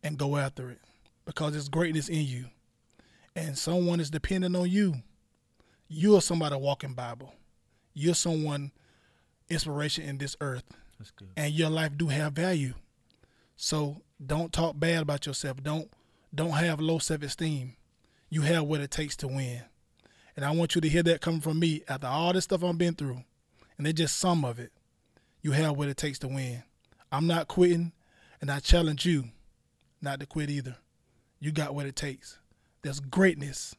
and 0.02 0.18
go 0.18 0.36
after 0.36 0.70
it 0.70 0.78
because 1.24 1.52
there's 1.52 1.68
greatness 1.68 2.08
in 2.08 2.24
you. 2.24 2.46
And 3.34 3.56
someone 3.56 3.98
is 4.00 4.10
depending 4.10 4.54
on 4.54 4.68
you. 4.68 4.94
You're 5.88 6.20
somebody 6.20 6.56
walking 6.56 6.94
Bible. 6.94 7.34
You're 7.94 8.14
someone 8.14 8.72
inspiration 9.52 10.04
in 10.04 10.18
this 10.18 10.36
earth. 10.40 10.64
That's 10.98 11.10
good. 11.10 11.28
And 11.36 11.52
your 11.52 11.70
life 11.70 11.92
do 11.96 12.08
have 12.08 12.32
value. 12.32 12.74
So 13.56 14.02
don't 14.24 14.52
talk 14.52 14.78
bad 14.78 15.02
about 15.02 15.26
yourself. 15.26 15.62
Don't 15.62 15.90
don't 16.34 16.50
have 16.50 16.80
low 16.80 16.98
self 16.98 17.22
esteem. 17.22 17.76
You 18.30 18.42
have 18.42 18.64
what 18.64 18.80
it 18.80 18.90
takes 18.90 19.16
to 19.16 19.28
win. 19.28 19.62
And 20.34 20.44
I 20.44 20.50
want 20.52 20.74
you 20.74 20.80
to 20.80 20.88
hear 20.88 21.02
that 21.02 21.20
coming 21.20 21.40
from 21.40 21.58
me 21.58 21.82
after 21.88 22.06
all 22.06 22.32
this 22.32 22.44
stuff 22.44 22.64
I've 22.64 22.78
been 22.78 22.94
through. 22.94 23.22
And 23.76 23.86
it's 23.86 23.98
just 23.98 24.18
some 24.18 24.44
of 24.44 24.58
it. 24.58 24.72
You 25.42 25.52
have 25.52 25.76
what 25.76 25.88
it 25.88 25.96
takes 25.96 26.18
to 26.20 26.28
win. 26.28 26.62
I'm 27.10 27.26
not 27.26 27.48
quitting, 27.48 27.92
and 28.40 28.50
I 28.50 28.60
challenge 28.60 29.04
you 29.04 29.24
not 30.00 30.20
to 30.20 30.26
quit 30.26 30.48
either. 30.48 30.76
You 31.40 31.52
got 31.52 31.74
what 31.74 31.86
it 31.86 31.96
takes. 31.96 32.38
There's 32.82 33.00
greatness 33.00 33.74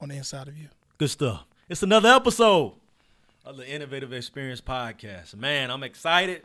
on 0.00 0.08
the 0.08 0.16
inside 0.16 0.48
of 0.48 0.56
you. 0.56 0.68
Good 0.96 1.10
stuff. 1.10 1.44
It's 1.68 1.82
another 1.82 2.08
episode 2.08 2.74
of 3.44 3.56
the 3.56 3.68
Innovative 3.68 4.12
Experience 4.12 4.60
Podcast. 4.60 5.34
Man, 5.34 5.70
I'm 5.70 5.82
excited. 5.82 6.42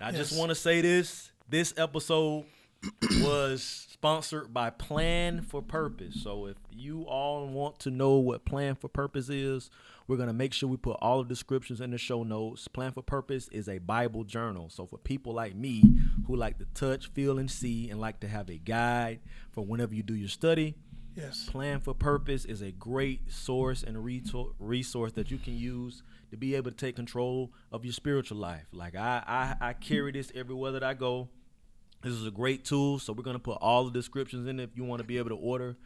I 0.00 0.12
just 0.12 0.36
want 0.36 0.50
to 0.50 0.54
say 0.54 0.80
this. 0.80 1.30
This 1.48 1.72
episode 1.76 2.44
was 3.20 3.62
sponsored 3.62 4.52
by 4.52 4.70
Plan 4.70 5.42
for 5.42 5.62
Purpose. 5.62 6.22
So 6.22 6.46
if 6.46 6.56
you 6.72 7.02
all 7.02 7.46
want 7.46 7.78
to 7.80 7.90
know 7.90 8.16
what 8.16 8.44
Plan 8.44 8.74
for 8.74 8.88
Purpose 8.88 9.28
is, 9.28 9.70
we're 10.06 10.16
going 10.16 10.28
to 10.28 10.34
make 10.34 10.52
sure 10.52 10.68
we 10.68 10.76
put 10.76 10.98
all 11.00 11.22
the 11.22 11.28
descriptions 11.28 11.80
in 11.80 11.90
the 11.90 11.98
show 11.98 12.22
notes. 12.22 12.68
Plan 12.68 12.92
for 12.92 13.02
Purpose 13.02 13.48
is 13.48 13.68
a 13.68 13.78
Bible 13.78 14.24
journal. 14.24 14.68
So 14.68 14.86
for 14.86 14.98
people 14.98 15.32
like 15.32 15.54
me 15.54 15.82
who 16.26 16.36
like 16.36 16.58
to 16.58 16.66
touch, 16.74 17.08
feel, 17.08 17.38
and 17.38 17.50
see 17.50 17.90
and 17.90 18.00
like 18.00 18.20
to 18.20 18.28
have 18.28 18.50
a 18.50 18.58
guide 18.58 19.20
for 19.52 19.64
whenever 19.64 19.94
you 19.94 20.02
do 20.02 20.14
your 20.14 20.28
study, 20.28 20.74
Yes. 21.16 21.48
Plan 21.48 21.80
for 21.80 21.94
Purpose 21.94 22.44
is 22.44 22.60
a 22.62 22.70
great 22.70 23.32
source 23.32 23.82
and 23.82 24.04
resource 24.04 25.12
that 25.12 25.30
you 25.30 25.38
can 25.38 25.56
use 25.56 26.02
to 26.30 26.36
be 26.36 26.54
able 26.54 26.70
to 26.70 26.76
take 26.76 26.94
control 26.96 27.52
of 27.72 27.84
your 27.84 27.92
spiritual 27.94 28.38
life. 28.38 28.66
Like 28.72 28.94
I, 28.96 29.56
I, 29.60 29.68
I 29.68 29.72
carry 29.72 30.12
this 30.12 30.30
everywhere 30.34 30.72
that 30.72 30.82
I 30.84 30.94
go. 30.94 31.28
This 32.02 32.12
is 32.12 32.26
a 32.26 32.30
great 32.30 32.64
tool, 32.64 32.98
so 32.98 33.12
we're 33.12 33.22
gonna 33.22 33.38
put 33.38 33.58
all 33.60 33.84
the 33.86 33.90
descriptions 33.90 34.46
in. 34.46 34.60
it. 34.60 34.64
If 34.64 34.76
you 34.76 34.84
want 34.84 35.00
to 35.00 35.04
be 35.06 35.16
able 35.18 35.30
to 35.30 35.36
order 35.36 35.76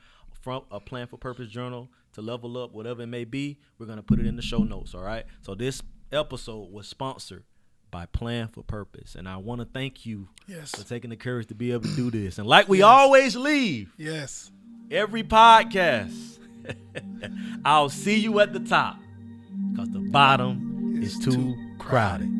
from 0.42 0.62
a 0.70 0.80
Plan 0.80 1.06
for 1.06 1.16
Purpose 1.16 1.48
journal 1.48 1.88
to 2.14 2.22
level 2.22 2.58
up, 2.58 2.72
whatever 2.72 3.02
it 3.02 3.06
may 3.06 3.24
be, 3.24 3.58
we're 3.78 3.86
gonna 3.86 4.02
put 4.02 4.18
it 4.18 4.26
in 4.26 4.34
the 4.36 4.42
show 4.42 4.64
notes. 4.64 4.94
All 4.94 5.02
right. 5.02 5.24
So 5.42 5.54
this 5.54 5.80
episode 6.10 6.72
was 6.72 6.88
sponsored 6.88 7.44
by 7.90 8.06
Plan 8.06 8.48
for 8.48 8.62
Purpose, 8.64 9.14
and 9.14 9.28
I 9.28 9.36
want 9.36 9.60
to 9.60 9.64
thank 9.64 10.04
you 10.06 10.28
Yes. 10.46 10.70
for 10.74 10.86
taking 10.86 11.10
the 11.10 11.16
courage 11.16 11.46
to 11.48 11.54
be 11.54 11.72
able 11.72 11.84
to 11.88 11.96
do 11.96 12.10
this. 12.10 12.38
And 12.38 12.46
like 12.48 12.68
we 12.68 12.78
Yes. 12.78 12.84
always 12.86 13.36
leave 13.36 13.92
Yes. 13.96 14.50
Every 14.90 15.22
podcast. 15.22 16.38
I'll 17.64 17.88
see 17.88 18.18
you 18.18 18.40
at 18.40 18.52
the 18.52 18.60
top 18.60 18.98
because 19.70 19.90
the 19.90 20.00
bottom 20.00 21.00
is 21.02 21.18
too 21.18 21.32
too 21.32 21.54
crowded. 21.78 22.39